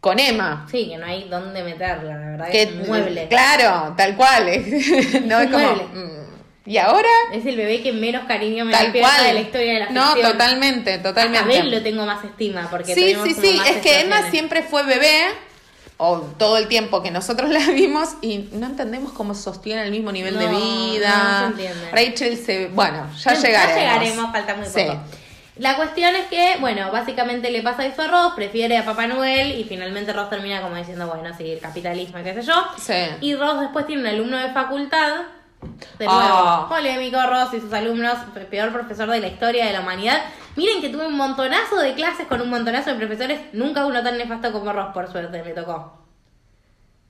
[0.00, 0.66] con Emma.
[0.70, 3.28] Sí, que no hay dónde meterla, la verdad que es un mueble.
[3.28, 4.46] Claro, tal cual.
[5.26, 5.58] no un es como.
[5.58, 5.84] mueble.
[5.92, 6.20] mm,
[6.70, 7.08] ¿Y ahora?
[7.34, 10.32] Es el bebé que menos cariño me despierta de la historia de la no, ficción.
[10.32, 11.48] totalmente, A totalmente.
[11.48, 13.60] Bel lo tengo más estima porque Sí, sí, sí.
[13.68, 15.24] Es que Emma siempre fue bebé,
[16.00, 20.10] o todo el tiempo que nosotros la vimos, y no entendemos cómo sostiene el mismo
[20.12, 21.50] nivel de vida.
[21.50, 21.90] no se.
[21.92, 22.68] Rachel se.
[22.68, 23.76] Bueno, ya Ya llegaremos.
[23.76, 24.80] llegaremos, falta muy Sí.
[24.86, 24.98] poco.
[25.56, 29.58] La cuestión es que, bueno, básicamente le pasa eso a Ross, prefiere a Papá Noel
[29.60, 32.54] y finalmente Ross termina como diciendo, bueno, sí, el capitalismo qué sé yo.
[32.78, 32.94] Sí.
[33.20, 35.16] Y Ross después tiene un alumno de facultad,
[35.98, 36.66] de nuevo, Ah.
[36.68, 40.22] polémico Ross y sus alumnos, el peor profesor de la historia de la humanidad.
[40.56, 44.16] Miren que tuve un montonazo de clases con un montonazo de profesores, nunca uno tan
[44.18, 45.96] nefasto como Ross, por suerte, me tocó.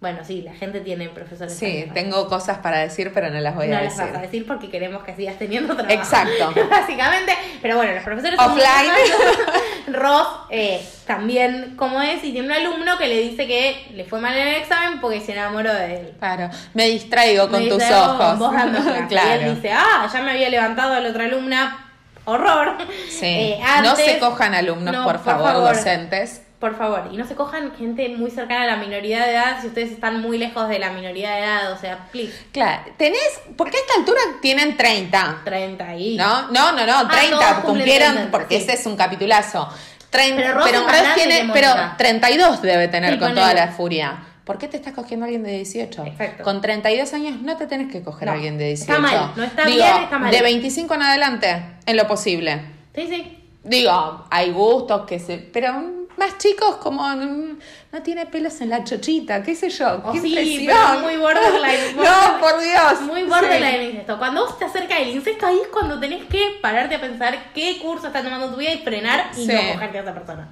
[0.01, 1.55] Bueno, sí, la gente tiene profesores.
[1.55, 4.11] Sí, tengo cosas para decir, pero no las voy no a las decir.
[4.13, 5.95] vas a decir porque queremos que sigas teniendo trabajo.
[5.95, 6.55] Exacto.
[6.71, 7.35] Básicamente.
[7.61, 8.93] Pero bueno, los profesores son Offline.
[8.95, 9.55] nefastos.
[9.95, 14.21] Ross eh, también como es y tiene un alumno que le dice que le fue
[14.21, 16.13] mal en el examen porque se enamoró de él.
[16.19, 18.39] Claro, me distraigo con Me tus dice, "Oh, ojos.
[18.39, 18.91] vos clase".
[18.91, 19.55] Y él claro.
[19.55, 21.87] dice, ah, ya me había levantado a la otra alumna.
[22.25, 22.77] Horror.
[23.09, 23.27] Sí.
[23.27, 26.43] Eh, no se cojan alumnos, No, por, favor, docentes.
[26.61, 29.69] Por favor, y no se cojan gente muy cercana a la minoría de edad si
[29.69, 33.79] ustedes están muy lejos de la minoría de edad, o sea, please, Claro, tenés, porque
[33.79, 35.41] a esta altura tienen 30.
[35.43, 36.17] 30 y...
[36.19, 38.63] No, no, no, no, 30 Ah, cumplieron 30, porque sí.
[38.65, 39.69] ese es un capitulazo.
[40.11, 41.95] 30, Pero pero, Ross más Ross tiene, pero Mónica.
[41.97, 44.19] 32 debe tener Sí, con toda la furia.
[44.45, 46.05] ¿Por qué te estás cogiendo a alguien de 18?
[46.05, 46.43] Exacto.
[46.45, 48.93] Con 32 años no te tenés que coger No, a alguien de 18.
[48.93, 50.31] está mal, no está Digo, bien, está mal.
[50.31, 52.61] De 25 en adelante, en lo posible.
[52.95, 53.39] Sí, sí.
[53.65, 55.39] Digo, hay gustos que se.
[55.39, 57.59] Pero más chicos como mm,
[57.93, 60.01] no tiene pelos en la chochita, qué sé yo.
[60.05, 60.77] Oh, qué sí, impresión.
[60.91, 61.97] pero muy borderline.
[61.97, 63.01] no, por Dios.
[63.03, 63.75] Muy borderline Sí.
[63.77, 64.19] el incesto.
[64.19, 67.79] Cuando vos te acerca el incesto, ahí es cuando tenés que pararte a pensar qué
[67.83, 69.53] curso está tomando tu vida y frenar y Sí.
[69.53, 70.49] no cogerte a esa persona.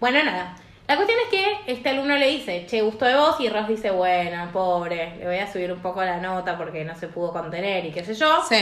[0.00, 0.56] Bueno, nada.
[0.86, 3.90] La cuestión es que este alumno le dice, che, gustó de vos, y Ross dice,
[3.90, 7.84] bueno, pobre, le voy a subir un poco la nota porque no se pudo contener
[7.84, 8.42] y qué sé yo.
[8.48, 8.56] Sí.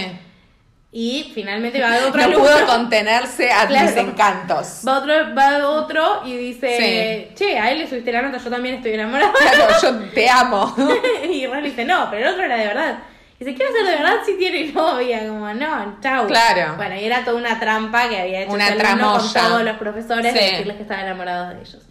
[0.93, 3.87] Y finalmente va otro No pudo contenerse a Claro.
[3.87, 4.81] mis encantos.
[4.87, 8.77] Va otro, va otro y dice, che, a él le subiste la nota, yo también
[8.77, 9.33] estoy enamorada.
[9.39, 10.75] Claro, yo te amo.
[11.31, 12.99] y Ron dice, no, pero el otro era de verdad.
[13.39, 15.29] Dice, quiero ser de verdad si tiene novia.
[15.29, 16.27] Como, no, chau.
[16.27, 16.77] Claro.
[16.77, 19.77] Bueno, y era toda una trampa que había hecho Una este alumno con todos los
[19.77, 20.51] profesores de Sí.
[20.53, 21.83] decirles que estaban enamorados de ellos.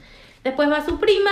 [0.43, 1.29] Después va su prima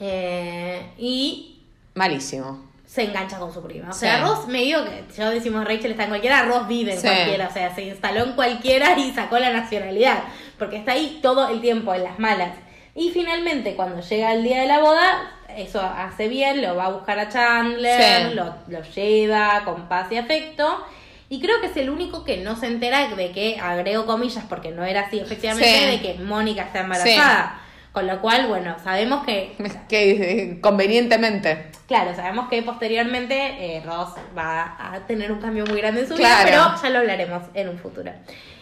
[0.00, 1.62] eh, y
[1.94, 2.70] Malísimo.
[2.94, 3.90] Se engancha con su prima.
[3.90, 4.22] O sea, Sí.
[4.22, 7.08] Ross medio que, ya decimos Rachel está en cualquiera, Ross vive en Sí.
[7.08, 7.48] cualquiera.
[7.48, 10.22] O sea, se instaló en cualquiera y sacó la nacionalidad.
[10.58, 12.50] Porque está ahí todo el tiempo, en las malas.
[12.94, 16.90] Y finalmente, cuando llega el día de la boda, eso hace bien, lo va a
[16.90, 18.34] buscar a Chandler, Sí.
[18.36, 20.84] lo, lo lleva con paz y afecto.
[21.28, 24.70] Y creo que es el único que no se entera de que, agrego comillas, porque
[24.70, 27.60] no era así efectivamente, de que Mónica está embarazada.
[27.90, 29.56] Con lo cual, bueno, sabemos que
[29.88, 30.10] Que
[30.52, 31.70] eh, convenientemente.
[31.86, 33.36] Claro, sabemos que posteriormente
[33.76, 36.46] eh, Ross va a tener un cambio muy grande en su Claro.
[36.48, 38.10] vida, pero ya lo hablaremos en un futuro.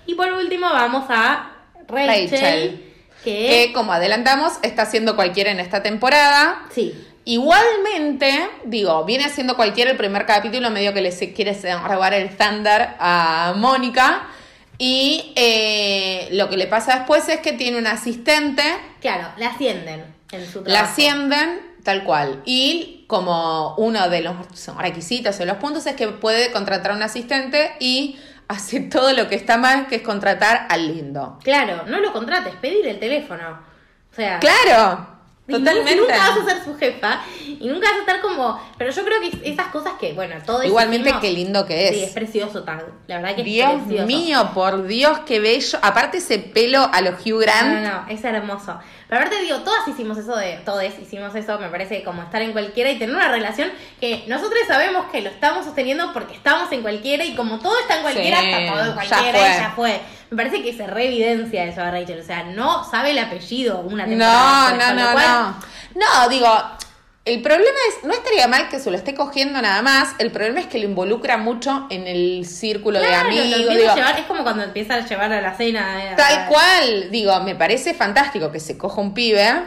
[0.06, 1.52] Y por último vamos a
[1.86, 2.92] Rachel, Rachel.
[3.22, 3.30] que,
[3.66, 6.62] Que como adelantamos, está haciendo cualquiera en esta temporada.
[6.70, 6.92] sí,
[7.24, 11.56] Igualmente, digo, viene haciendo cualquiera el primer capítulo, medio que le quiere
[11.86, 14.22] robar el estándar a Mónica.
[14.78, 18.64] Y eh, lo que le pasa después es que tiene un asistente,
[19.00, 20.90] claro, la ascienden en su la trabajo.
[20.90, 22.42] ascienden tal cual.
[22.44, 24.34] Y como uno de los
[24.78, 29.28] requisitos o los puntos es que puede contratar a un asistente y hace todo lo
[29.28, 31.38] que está mal, que es contratar al lindo.
[31.44, 33.60] Claro, no lo contrates, pedir el teléfono.
[34.10, 35.11] O sea, Claro,
[35.48, 35.96] y totalmente.
[35.96, 38.60] Nunca vas a ser su jefa y nunca vas a estar como.
[38.78, 41.94] Pero yo creo que esas cosas que, bueno, todo Igualmente, qué lindo que es.
[41.96, 42.84] Sí, es precioso, tal.
[43.08, 44.06] La verdad que es Dios precioso.
[44.06, 45.78] mío, por Dios, qué bello.
[45.82, 47.68] Aparte ese pelo a los Hugh Grant.
[47.68, 48.78] No, no, no, es hermoso.
[49.08, 52.52] Pero aparte digo, todas hicimos eso de, todos hicimos eso, me parece como estar en
[52.52, 53.70] cualquiera y tener una relación
[54.00, 57.96] que nosotros sabemos que lo estamos sosteniendo porque estamos en cualquiera y como todo está
[57.96, 59.48] en cualquiera, Sí, está todo en ya cualquiera fue.
[59.50, 60.00] y ya fue.
[60.32, 64.06] Me parece que se reevidencia eso a Rachel, o sea, no sabe el apellido una
[64.06, 66.22] No, temporada después, no, lo no, cual- no.
[66.22, 66.48] No, digo,
[67.26, 70.60] el problema es, no estaría mal que se lo esté cogiendo nada más, el problema
[70.60, 73.58] es que lo involucra mucho en el círculo de Claro, lo amigos.
[73.76, 76.02] digo, llevar, es como cuando empieza a llevar a la cena.
[76.12, 79.64] eh, Tal a- cual, digo, me parece fantástico que se coja un pibe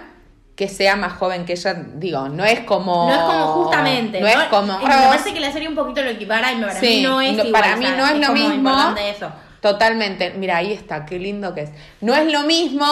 [0.55, 3.07] que sea más joven que ella, digo, no es como...
[3.07, 4.20] No es como justamente.
[4.20, 4.80] No, es como...
[4.82, 7.22] y Me parece que la serie un poquito lo equipara y para Sí, mí no
[7.22, 8.95] es no, igual, para o mí sea, no es lo mismo.
[8.97, 9.32] eso.
[9.66, 10.30] Totalmente.
[10.38, 11.70] Mira, ahí está, qué lindo que es.
[11.99, 12.86] No es lo mismo,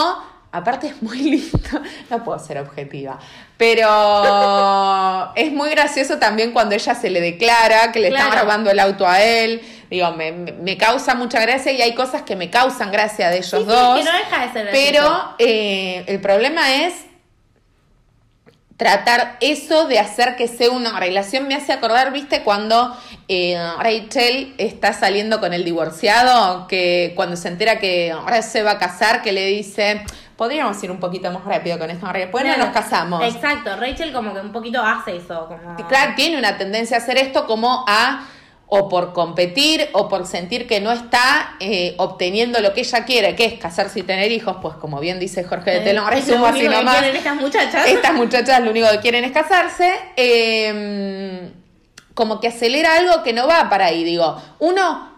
[0.51, 3.19] aparte es muy lindo, no puedo ser objetiva,
[3.57, 8.79] pero es muy gracioso también cuando ella se le declara que le están robando el
[8.79, 9.61] auto a él.
[9.89, 13.49] Digo, me, me- causa mucha gracia y hay cosas que me causan gracia de ellos
[13.51, 13.99] Sí, sí, dos.
[13.99, 16.95] que no deja de ser pero eh, el problema es
[18.77, 22.95] tratar eso de hacer que sea una relación me hace acordar, viste, cuando
[23.27, 28.71] eh, Rachel está saliendo con el divorciado, que cuando se entera que ahora se va
[28.71, 30.03] a casar, que le dice,
[30.35, 32.65] podríamos ir un poquito más rápido con esto, pues no Claro.
[32.65, 33.23] nos casamos.
[33.23, 35.47] Exacto, Rachel como que un poquito hace eso.
[35.47, 35.75] Como...
[35.87, 38.25] Claro, tiene una tendencia a hacer esto como a
[38.67, 43.35] o por competir o por sentir que no está eh, obteniendo lo que ella quiere,
[43.35, 46.09] que es casarse y tener hijos, pues como bien dice Jorge de Eh, Telón, lo
[46.09, 46.97] resumo así nomás.
[46.99, 47.87] quieren estas muchachas.
[47.87, 49.91] Estas muchachas lo único que quieren es casarse.
[50.15, 51.51] eh,
[52.13, 54.03] como que acelera algo que no va para ahí.
[54.03, 55.11] Digo, uno,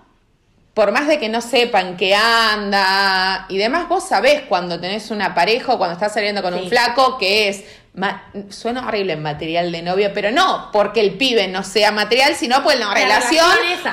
[0.73, 5.33] por más de que no sepan qué anda y demás, vos sabés cuando tenés una
[5.35, 6.59] pareja o cuando estás saliendo con Sí.
[6.61, 7.63] un flaco que es.
[7.95, 12.35] Ma- Suena horrible en material de novio, pero no porque el pibe no sea material,
[12.35, 13.45] sino pues la, La relación,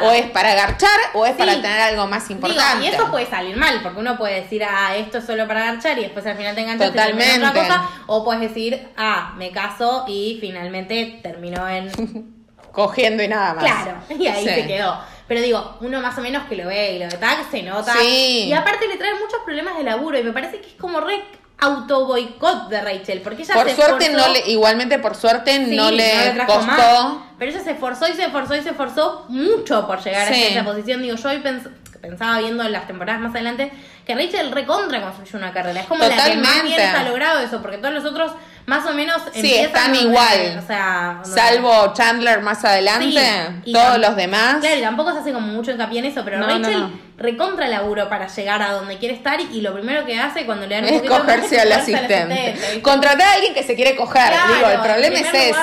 [0.02, 2.84] o es para agarchar o es para tener algo más Digo, importante.
[2.84, 5.98] y eso puede salir mal, porque uno puede decir, ah, esto es solo para garchar
[5.98, 7.46] y después al final te enganchas en Totalmente.
[7.46, 7.90] otra cosa.
[8.06, 11.90] O puedes decir, ah, me caso y finalmente terminó en
[12.72, 13.64] Cogiendo y nada más.
[13.64, 14.54] Claro, y ahí Sí.
[14.54, 14.98] se quedó.
[15.28, 17.92] Pero digo, uno más o menos que lo ve y lo de tag se nota.
[18.00, 18.46] Sí.
[18.48, 21.22] Y aparte le trae muchos problemas de laburo y me parece que es como re
[21.58, 25.64] auto boicot de Rachel, porque ella Por se suerte esforzó- no le, igualmente por suerte
[25.66, 26.62] Sí, no le costó.
[26.66, 27.12] más.
[27.38, 30.42] Pero ella se esforzó y se esforzó y se esforzó mucho por llegar Sí.
[30.42, 31.02] a esa posición.
[31.02, 31.68] Digo, yo hoy pens-
[32.00, 33.72] pensaba viendo las temporadas más adelante
[34.04, 35.80] que Rachel recontra construyó una carrera.
[35.82, 36.66] Es como la que más Totalmente.
[36.66, 38.32] bien está logrado eso, porque todos los otros
[38.66, 40.58] más o menos Sí, están igual.
[40.62, 43.20] O sea, Salvo Chandler más adelante,
[43.64, 44.56] Sí, todos los demás.
[44.60, 46.88] Claro, y tampoco se hace como mucho hincapié en eso, pero No, Rachel.
[47.18, 50.74] Recontra laburo para llegar a donde quiere estar y lo primero que hace cuando le
[50.76, 52.80] dan un Es cogerse al asistente.
[52.82, 54.28] Contratar a alguien que se quiere coger.
[54.32, 55.54] Claro, Digo, el problema es ese.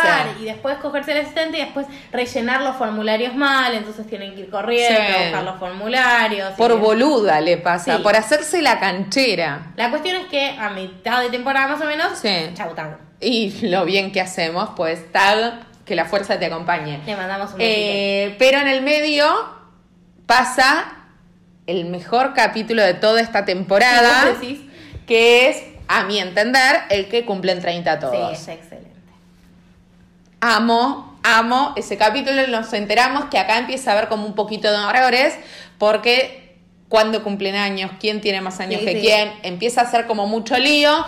[0.41, 4.49] Y después cogerse al asistente y después rellenar los formularios mal, entonces tienen que ir
[4.49, 5.13] corriendo, Sí.
[5.13, 6.51] a buscar los formularios.
[6.51, 8.03] Por boluda le pasa, Sí.
[8.03, 9.71] por hacerse la canchera.
[9.75, 12.51] La cuestión es que a mitad de temporada más o menos, Sí.
[12.53, 12.91] chau, tau.
[13.19, 17.01] Y lo bien que hacemos, pues tag, que la fuerza te acompañe.
[17.05, 17.57] Le mandamos un.
[17.59, 19.25] Eh, pero en el medio
[20.25, 20.85] pasa
[21.69, 24.35] el mejor capítulo de toda esta temporada,
[25.07, 28.33] que es, a mi entender, el que cumplen 30 Sí, todos.
[28.33, 28.89] es excelente.
[30.41, 32.47] Amo, amo ese capítulo.
[32.47, 35.35] Nos enteramos que acá empieza a haber como un poquito de errores,
[35.77, 36.55] porque
[36.87, 39.01] cuando cumplen años, quién tiene más años Sí, que sí.
[39.01, 41.05] quién, empieza a ser como mucho lío.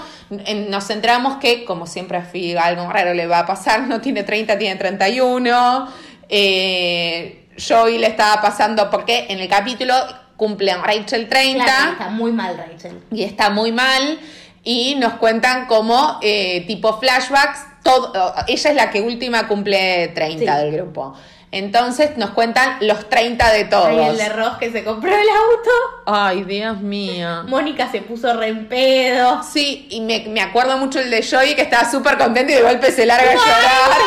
[0.69, 4.23] Nos enteramos que, como siempre a Phoebe algo raro le va a pasar, no tiene
[4.23, 5.87] 30, tiene 31.
[6.29, 9.93] Eh, Joey le estaba pasando porque en el capítulo
[10.41, 12.99] cumplen Rachel 30 Claro, está muy mal Rachel.
[13.11, 14.19] y está muy mal
[14.63, 18.11] y nos cuentan como eh, tipo flashbacks todo
[18.47, 20.61] ella es la que última cumple 30 Sí.
[20.63, 21.13] del grupo
[21.51, 25.27] entonces nos cuentan los 30 de todos Ay, el de Ross que se compró el
[25.29, 25.69] auto.
[26.07, 29.43] ay Dios mío Mónica se puso re en pedo.
[29.43, 32.63] sí y me, me acuerdo mucho el de Joey que estaba súper contento y de
[32.63, 33.97] golpe se larga a llorar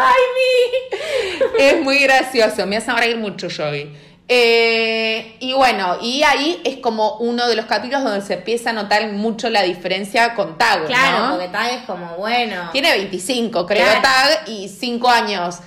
[0.00, 1.62] ¡Ay, mi!
[1.64, 3.94] es muy gracioso, me hace reír mucho Joey.
[4.26, 8.72] Eh, y bueno, y ahí es como uno de los capítulos donde se empieza a
[8.72, 11.30] notar mucho la diferencia con Tag, Claro, ¿no?
[11.32, 12.70] porque Tag es como bueno.
[12.72, 14.00] Tiene 25, creo, Claro.
[14.02, 15.58] Tag, y 5 años.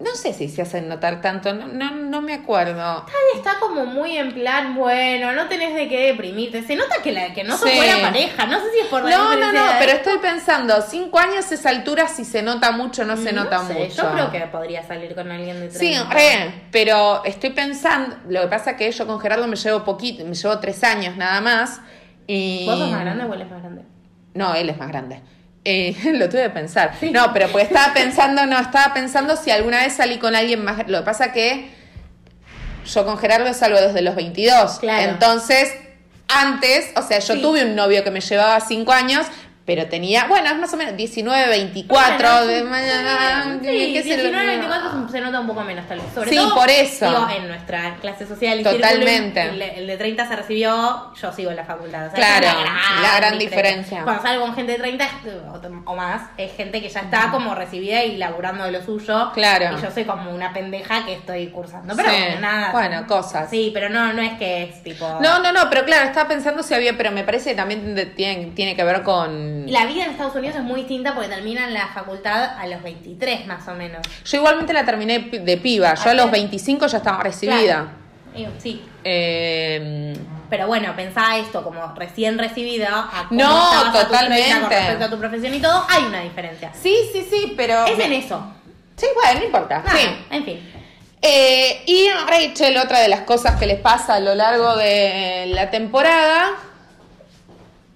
[0.00, 2.74] No sé si se hacen notar tanto, no, no, no me acuerdo.
[3.04, 6.62] Tag está como muy en plan, bueno, no tenés de qué deprimirte.
[6.62, 7.76] Se nota que, la, que no son Sí.
[7.76, 8.46] buena pareja.
[8.46, 11.54] No sé si es por la No, no, no, pero estoy pensando, 5 años a
[11.54, 14.02] esa altura, si se nota mucho, no se No nota sé, mucho.
[14.02, 15.78] Yo creo que podría salir con alguien de 30.
[15.78, 19.84] Sí, re, pero estoy pensando, lo que pasa es que yo con Gerardo me llevo
[19.84, 21.80] poquito, me llevo tres años nada más.
[22.26, 22.64] Y...
[22.64, 23.82] ¿Vos sos más grande o él es más grande?
[24.32, 25.20] No, él es más grande.
[25.64, 26.92] Eh, lo tuve que pensar.
[27.12, 30.88] No, pero pues estaba pensando, no, estaba pensando si alguna vez salí con alguien más.
[30.88, 31.70] Lo que pasa que
[32.86, 34.78] yo con Gerardo salgo desde los 22.
[34.80, 35.10] Claro.
[35.12, 35.72] Entonces,
[36.28, 37.42] antes, o sea, yo Sí.
[37.42, 39.26] tuve un novio que me llevaba 5 años,
[39.70, 43.58] pero tenía, bueno, es más o menos 19, 24 Bueno, de mañana.
[43.62, 44.16] Sí, qué sé yo.
[44.16, 46.08] 19, 24 se nota un poco menos tal vez.
[46.12, 47.08] Sobre Sí, todo, por eso.
[47.08, 49.40] digo, en nuestra clase social Totalmente.
[49.42, 52.08] el, el de 30 se recibió, yo sigo en la facultad.
[52.08, 54.02] O sea, Claro, es la gran diferencia.
[54.02, 55.08] Cuando salgo con gente de 30
[55.84, 59.30] o, o más, es gente que ya está como recibida y laburando de lo suyo.
[59.34, 59.78] Claro.
[59.78, 61.94] Y yo soy como una pendeja que estoy cursando.
[61.94, 62.16] Pero Sí.
[62.18, 62.72] bueno, nada.
[62.72, 63.48] Bueno, cosas.
[63.48, 65.06] Sí, pero no, no es que es tipo...
[65.20, 68.46] No, no, no, pero claro, estaba pensando si había, pero me parece que también tiene,
[68.56, 69.59] tiene que ver con...
[69.68, 73.46] La vida en Estados Unidos es muy distinta porque terminan la facultad a los 23
[73.46, 74.06] más o menos.
[74.24, 77.56] Yo igualmente la terminé de piba, yo a los 25 ya estaba recibida.
[77.64, 77.88] Claro.
[78.56, 80.14] Y- Sí, Eh,
[80.48, 83.08] Pero bueno, pensá esto como recién recibida.
[83.12, 84.42] A cómo No, estabas a tus totalmente.
[84.44, 86.70] 30 Con respecto a tu profesión y todo, hay una diferencia.
[86.74, 87.86] sí, sí, sí, pero...
[87.86, 88.42] Es en eso.
[88.96, 89.78] Sí, bueno, no importa.
[89.84, 90.08] Nada, Sí.
[90.30, 90.70] en fin.
[91.22, 95.46] Eh, y a Rachel, otra de las cosas que les pasa a lo largo de
[95.48, 96.50] la temporada,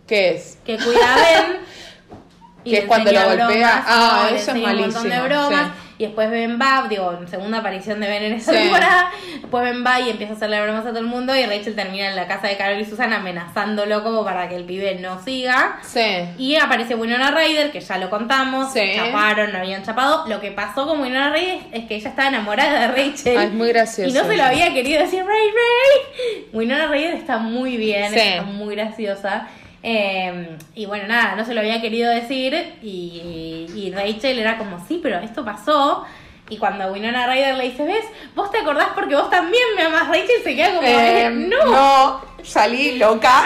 [0.06, 0.58] ¿qué es?
[0.64, 1.56] Que cuida a Ben.
[2.64, 3.46] y Que es cuando lo golpea.
[3.46, 5.66] bromas, Ah, eso es enseña Un montón de malísimo, bromas.
[5.68, 5.80] sí.
[5.96, 8.58] Y después Ben va, digo, segunda aparición de Ben en esa Sí.
[8.58, 9.12] temporada.
[9.40, 11.36] Después Ben va y empieza a hacerle bromas a todo el mundo.
[11.36, 14.64] Y Rachel termina en la casa de Carol y Susana amenazándolo como para que el
[14.64, 15.78] pibe no siga.
[15.84, 16.00] Sí.
[16.36, 18.80] Y aparece Winona Ryder, que ya lo contamos, Sí.
[18.96, 20.26] chaparon, no habían chapado.
[20.26, 23.38] Lo que pasó con Winona Ryder es que ella estaba enamorada de Rachel.
[23.38, 24.10] Ah, es muy gracioso.
[24.10, 26.46] Y no se lo había querido decir, Ray Ray.
[26.52, 28.18] Winona Ryder está muy bien, Sí.
[28.18, 29.46] está muy graciosa.
[29.86, 32.74] Eh, y bueno, nada, no se lo había querido decir.
[32.82, 36.04] Y, y Rachel era como, sí, pero esto pasó.
[36.48, 38.04] Y cuando Winona Ryder le dice, ¿ves?
[38.34, 40.08] ¿Vos te acordás porque vos también me amás?
[40.08, 41.64] Rachel se queda como, Eh, "Eh, no.
[41.66, 43.42] no, salí loca.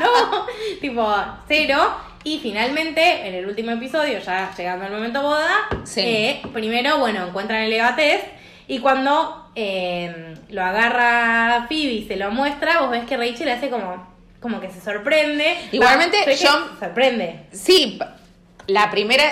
[0.00, 0.46] no,
[0.80, 1.14] tipo,
[1.48, 1.94] cero.
[2.24, 6.00] Y finalmente, en el último episodio, ya llegando al momento boda, Sí.
[6.04, 8.24] eh, primero, bueno, encuentran el Eva Test.
[8.68, 13.70] Y cuando eh, lo agarra Phoebe y se lo muestra, vos ves que Rachel hace
[13.70, 15.56] como, como que se sorprende.
[15.72, 17.46] Igualmente, Va, que yo- sorprende.
[17.52, 17.98] Sí,
[18.66, 19.24] la primera,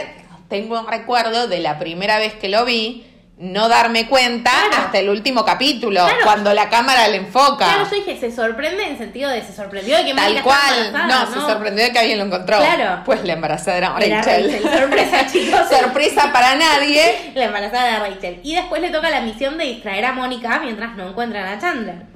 [0.49, 4.85] tengo un recuerdo de la primera vez que lo vi, no darme cuenta Claro.
[4.87, 6.21] hasta el último capítulo, Claro.
[6.23, 7.65] cuando la cámara le enfoca.
[7.67, 11.27] Claro, yo dije, se sorprende en sentido de se sorprendió de que Tal cual, no,
[11.27, 12.59] se sorprendió de que alguien lo encontró.
[12.59, 13.03] Claro.
[13.05, 14.15] Pues la embarazada Era Rachel.
[14.53, 14.63] Rachel.
[14.63, 15.61] Sorpresa, chicos.
[15.69, 17.33] Sorpresa para nadie.
[17.35, 18.41] La embarazada de Rachel.
[18.45, 22.14] Y después le toca la misión de distraer a Mónica mientras no encuentran a Chandler.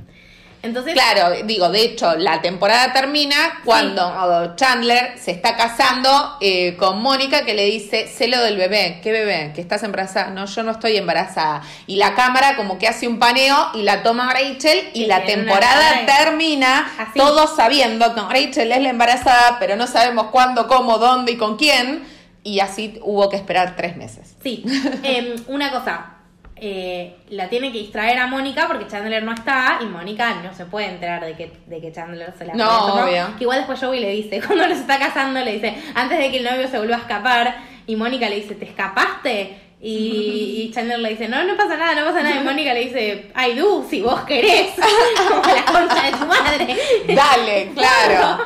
[0.63, 7.01] Entonces, Claro, digo, de hecho, la temporada termina cuando Chandler se está casando eh, con
[7.01, 9.53] Mónica que le dice, celo del bebé, ¿qué bebé?
[9.55, 10.31] ¿Que estás embarazada?
[10.31, 11.63] No, yo no estoy embarazada.
[11.87, 16.05] Y la cámara como que hace un paneo y la toma Rachel y la temporada
[16.07, 17.19] termina Así.
[17.19, 21.57] todos sabiendo que Rachel es la embarazada, pero no sabemos cuándo, cómo, dónde y con
[21.57, 22.05] quién.
[22.43, 24.35] Y así hubo que esperar tres meses.
[24.43, 24.65] Sí,
[25.03, 26.18] Em, una cosa.
[26.61, 30.65] Eh, la tiene que distraer a Mónica porque Chandler no está y Mónica no se
[30.67, 33.05] puede enterar de que, de que Chandler se la No, presentó.
[33.05, 33.37] obvio.
[33.37, 36.39] Que igual después Joey le dice, cuando los está casando, le dice, antes de que
[36.39, 37.57] el novio se vuelva a escapar,
[37.87, 39.59] y Mónica le dice, ¿te escapaste?
[39.81, 42.41] Y, y Chandler le dice, no, no pasa nada, no pasa nada.
[42.41, 44.73] Y Mónica le dice, I do, si vos querés.
[45.29, 46.77] Como la concha de tu madre.
[47.07, 48.45] Dale, claro.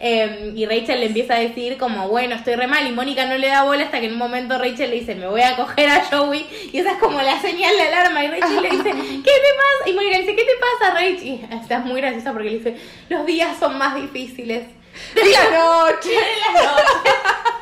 [0.00, 2.86] Eh, y Rachel le empieza a decir como, bueno, estoy re mal.
[2.86, 5.26] Y Mónica no le da bola hasta que en un momento Rachel le dice, me
[5.26, 6.46] voy a coger a Joey.
[6.72, 8.24] Y esa es como la señal de alarma.
[8.24, 9.90] Y Rachel le dice, ¿qué te pasa?
[9.90, 11.24] Y Mónica le dice, ¿qué te pasa, Rachel?
[11.24, 12.76] Y estás muy graciosa porque le dice,
[13.08, 14.64] los días son más difíciles.
[15.14, 16.10] De la noche.
[16.10, 17.55] De la noche.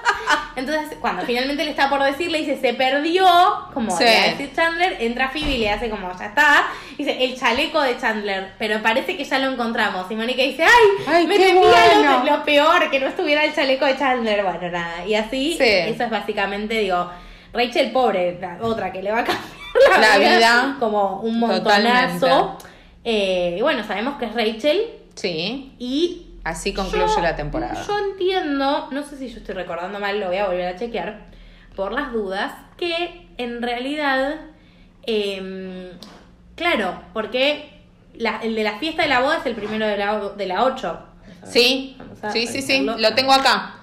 [0.57, 3.27] Entonces, cuando finalmente le está por decir, le dice, se perdió,
[3.73, 4.05] como Sí.
[4.05, 6.67] le va a decir Chandler, entra Phoebe y le hace como, ya está.
[6.97, 10.11] Dice, el chaleco de Chandler, pero parece que ya lo encontramos.
[10.11, 12.25] Y Mónica dice, ay, Ay, me temía bueno.
[12.25, 14.43] lo, lo peor, que no estuviera el chaleco de Chandler.
[14.45, 15.05] Bueno, nada.
[15.07, 15.65] Y así, Sí.
[15.65, 17.11] eso es básicamente, digo,
[17.53, 20.77] Rachel, pobre, la otra que le va a cambiar la, La vida.
[20.79, 22.59] como un montonazo.
[23.05, 24.81] Eh, y bueno, sabemos que es Rachel
[25.15, 27.83] Sí, y así concluye yo- la temporada.
[27.87, 31.27] Yo entiendo, no sé si yo estoy recordando mal, lo voy a volver a chequear,
[31.75, 34.37] por las dudas, que en realidad,
[35.07, 35.89] em,
[36.57, 37.83] claro, porque
[38.15, 40.65] la- el de la fiesta de la boda es el primero de la, de la
[40.65, 41.01] 8.
[41.45, 41.97] Sí,
[42.33, 43.75] sí, sí, sí, lo tengo acá.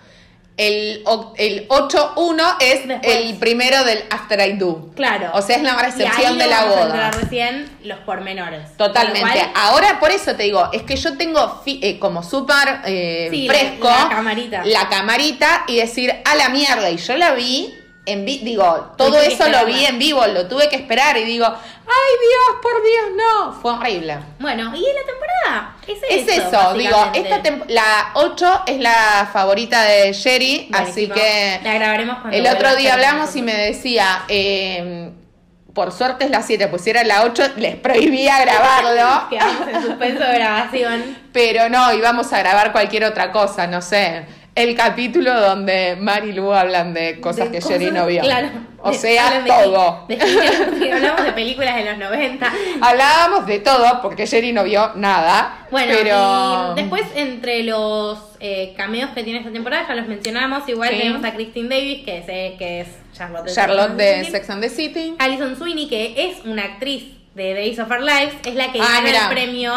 [0.58, 3.16] El, o- el 8-1 es Después.
[3.16, 4.90] el primero del After I Do.
[4.96, 5.32] Claro.
[5.34, 6.82] O sea, es la recepción de la a boda.
[6.86, 8.76] entrar recién los pormenores.
[8.78, 9.50] Totalmente.
[9.56, 13.48] Ahora, por eso te digo, es que yo tengo fi- eh, como súper eh, Sí,
[13.48, 14.62] la- fresco la camarita.
[14.66, 16.90] la camarita y decir a la mierda.
[16.92, 17.74] Y yo la vi
[18.06, 21.46] en vi- digo, todo eso lo vi en vivo, lo tuve que esperar y digo,
[21.46, 21.54] ay
[21.86, 23.54] Dios, por Dios, no.
[23.62, 24.18] Fue horrible.
[24.40, 25.76] Bueno, y en la temporada.
[25.88, 31.74] Es, Es eso, digo, esta la 8 es la favorita de Sherry, así que La
[31.76, 35.12] grabaremos el otro día hablamos y me decía, eh,
[35.74, 39.82] por suerte es la 7, pues si era la 8 les prohibía grabarlo, Quedamos en
[39.84, 41.18] suspenso de grabación.
[41.34, 44.26] pero no, íbamos a grabar cualquier otra cosa, no sé.
[44.54, 48.22] El capítulo donde Mari y Lu hablan de cosas De que Sherry no vio.
[48.22, 48.50] Claro.
[48.84, 50.06] O De- sea, de- todo.
[50.94, 52.52] hablamos de películas de los 90.
[52.82, 55.68] Hablábamos de todo porque Sherry no vio nada.
[55.72, 56.74] Bueno, pero...
[56.76, 60.98] y después entre los eh, cameos que tiene esta temporada, ya los mencionamos, igual Sí.
[60.98, 64.06] tenemos a Christine Davis, que es, eh, que es Charlotte de Charlotte Sex and de
[64.06, 64.32] the City.
[64.32, 65.16] Sex and the City.
[65.20, 69.02] Alison Sweeney, que es una actriz de Days of Our Lives, es la que Ah,
[69.02, 69.74] gana el premio,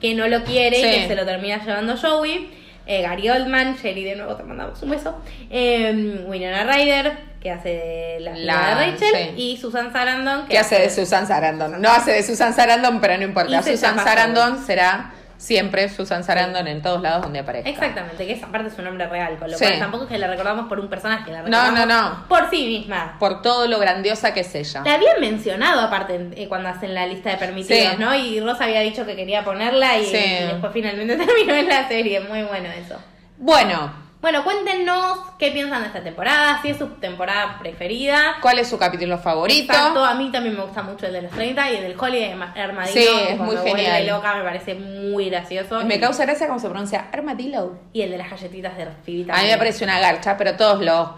[0.00, 0.86] que no lo quiere Sí.
[0.86, 2.50] y que se lo termina llevando Joey.
[2.86, 5.16] Eh, Gary Oldman, Sherry de nuevo te mandamos un beso.
[5.50, 9.14] Eh, Winona Ryder, que hace de la, La- de Rachel.
[9.34, 9.42] sí.
[9.42, 11.80] Y Susan Sarandon, que que hace de Susan Sarandon.
[11.80, 13.62] No hace de Susan Sarandon, pero no importa.
[13.62, 17.68] Susan Sarandon será siempre Susan Sarandon en todos lados donde aparezca.
[17.70, 19.64] Exactamente, que esa parte es su nombre real, con lo Sí.
[19.64, 22.28] cual tampoco es que la recordamos por un personaje, la No, recordamos no, no.
[22.28, 23.16] por sí misma.
[23.18, 24.82] Por todo lo grandiosa que es ella.
[24.84, 27.96] La habían mencionado aparte eh, cuando hacen la lista de permitidos, Sí.
[27.98, 28.14] ¿no?
[28.14, 30.16] Y Rosa había dicho que quería ponerla y, Sí.
[30.16, 32.20] y después finalmente terminó en la serie.
[32.20, 32.96] Muy bueno eso.
[33.38, 38.36] Bueno, Bueno, cuéntenos qué piensan de esta temporada, si es su temporada preferida.
[38.40, 39.72] ¿cuál es su capítulo favorito?
[39.72, 42.32] Exacto, a mí también me gusta mucho el de los 30 y el del Holiday
[42.56, 42.92] Armadillo.
[43.00, 44.06] Sí, es muy genial.
[44.06, 45.84] loca, me parece muy gracioso.
[45.84, 47.74] Me Y- causa gracia cómo se pronuncia Armadillo.
[47.92, 50.82] Y el de las galletitas de Phoebe A mí me parece una garcha, pero todos
[50.84, 51.08] los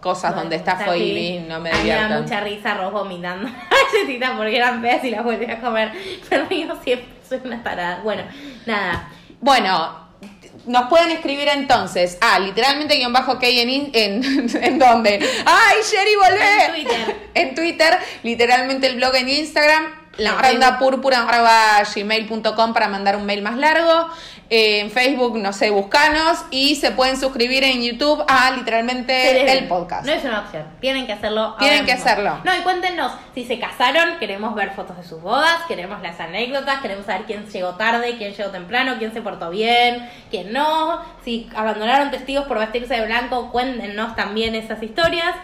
[0.00, 2.22] cosas donde está Phoebe, no me mí me da divierten.
[2.22, 3.48] mucha risa Ross vomitando
[3.94, 5.90] galletitas porque eran feas y las volví a comer.
[6.28, 8.00] Pero yo siempre soy una tarada.
[8.04, 8.22] Bueno,
[8.66, 9.08] nada.
[9.40, 10.11] Bueno,
[10.66, 15.18] nos pueden escribir entonces a literalmente guion bajo K en, in- en, en dónde.
[15.44, 16.64] ¡Ay, Sherry, volvé!
[16.64, 17.16] En Twitter.
[17.34, 19.86] En Twitter, literalmente el blog en Instagram,
[20.18, 21.26] la ronda púrpura
[21.94, 24.08] gmail.com para mandar un mail más largo.
[24.54, 29.66] Eh, en Facebook, no sé, buscanos y se pueden suscribir en YouTube a literalmente el
[29.66, 30.04] podcast.
[30.04, 30.64] No es una opción.
[30.78, 31.56] Tienen que hacerlo.
[31.58, 32.10] Tienen ahora que mismo.
[32.10, 32.40] hacerlo.
[32.44, 34.18] No, y cuéntenos si se casaron.
[34.18, 35.62] Queremos ver fotos de sus bodas.
[35.68, 36.82] Queremos las anécdotas.
[36.82, 41.00] Queremos saber quién llegó tarde, quién llegó temprano, quién se portó bien, quién no.
[41.24, 45.34] Si abandonaron testigos por vestirse de blanco, cuéntenos también esas historias.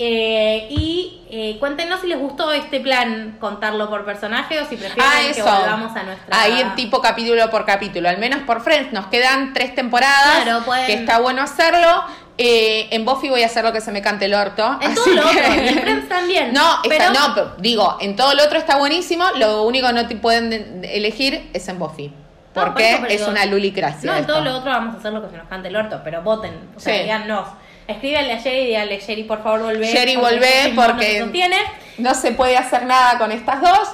[0.00, 5.04] Eh, y eh, cuéntenos si les gustó este plan, contarlo por personaje o si prefieren
[5.04, 6.40] Ah, que volvamos a nuestra.
[6.40, 8.08] Ahí en tipo capítulo por capítulo.
[8.08, 8.92] Al menos por Friends.
[8.92, 10.42] Nos quedan tres temporadas.
[10.44, 12.04] Claro, pueden- Que está bueno hacerlo.
[12.40, 14.78] Eh, en Buffy voy a hacer lo que se me cante el orto.
[14.80, 16.52] En todo lo que- otro, en Friends también.
[16.52, 19.24] No, está- Pero- no, pero digo, en todo lo otro está buenísimo.
[19.36, 22.06] Lo único que no te pueden de- elegir es en Buffy.
[22.08, 24.08] No, por Porque es digo, una lulicracia.
[24.10, 24.32] No, en esto.
[24.34, 26.52] todo lo otro vamos a hacer lo que se nos cante el orto, pero voten.
[26.76, 27.02] O sea, Sí.
[27.02, 27.46] díganos.
[27.88, 29.90] Escríbanle a Jerry y díganle, Jerry, por favor, volvé.
[29.92, 31.56] Porque volvé, no porque- se sostiene.
[31.98, 33.88] No se puede hacer nada con estas dos.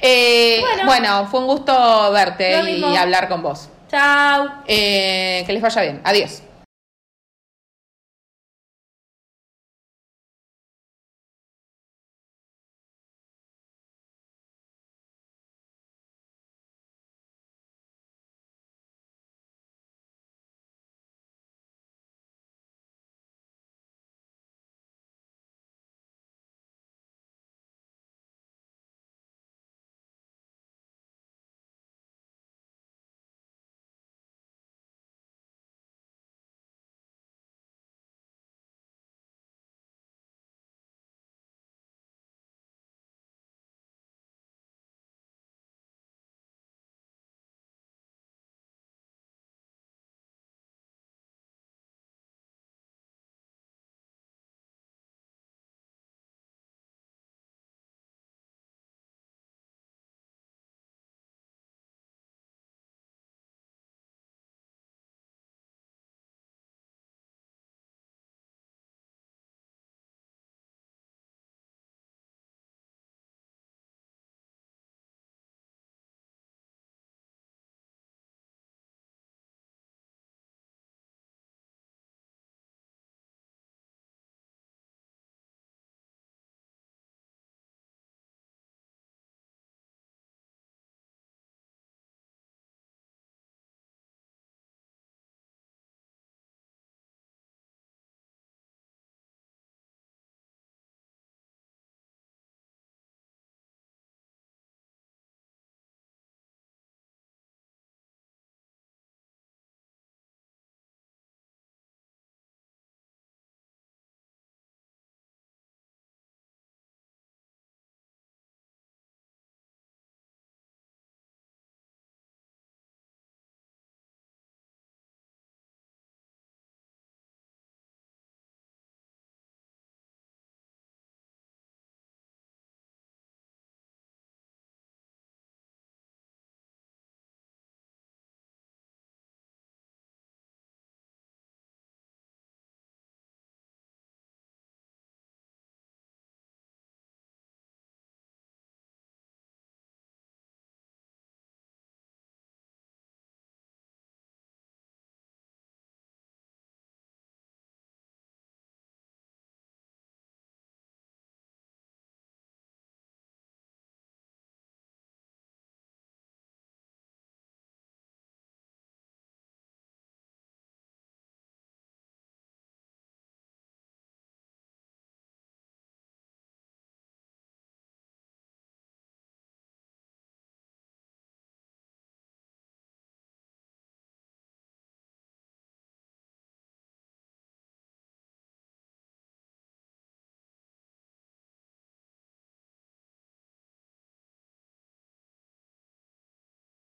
[0.00, 0.84] Eh, Bueno.
[0.86, 1.26] bueno.
[1.28, 3.68] fue un gusto verte y hablar con vos.
[3.90, 4.48] Chao.
[4.66, 6.00] Eh, que les vaya bien.
[6.04, 6.42] Adiós.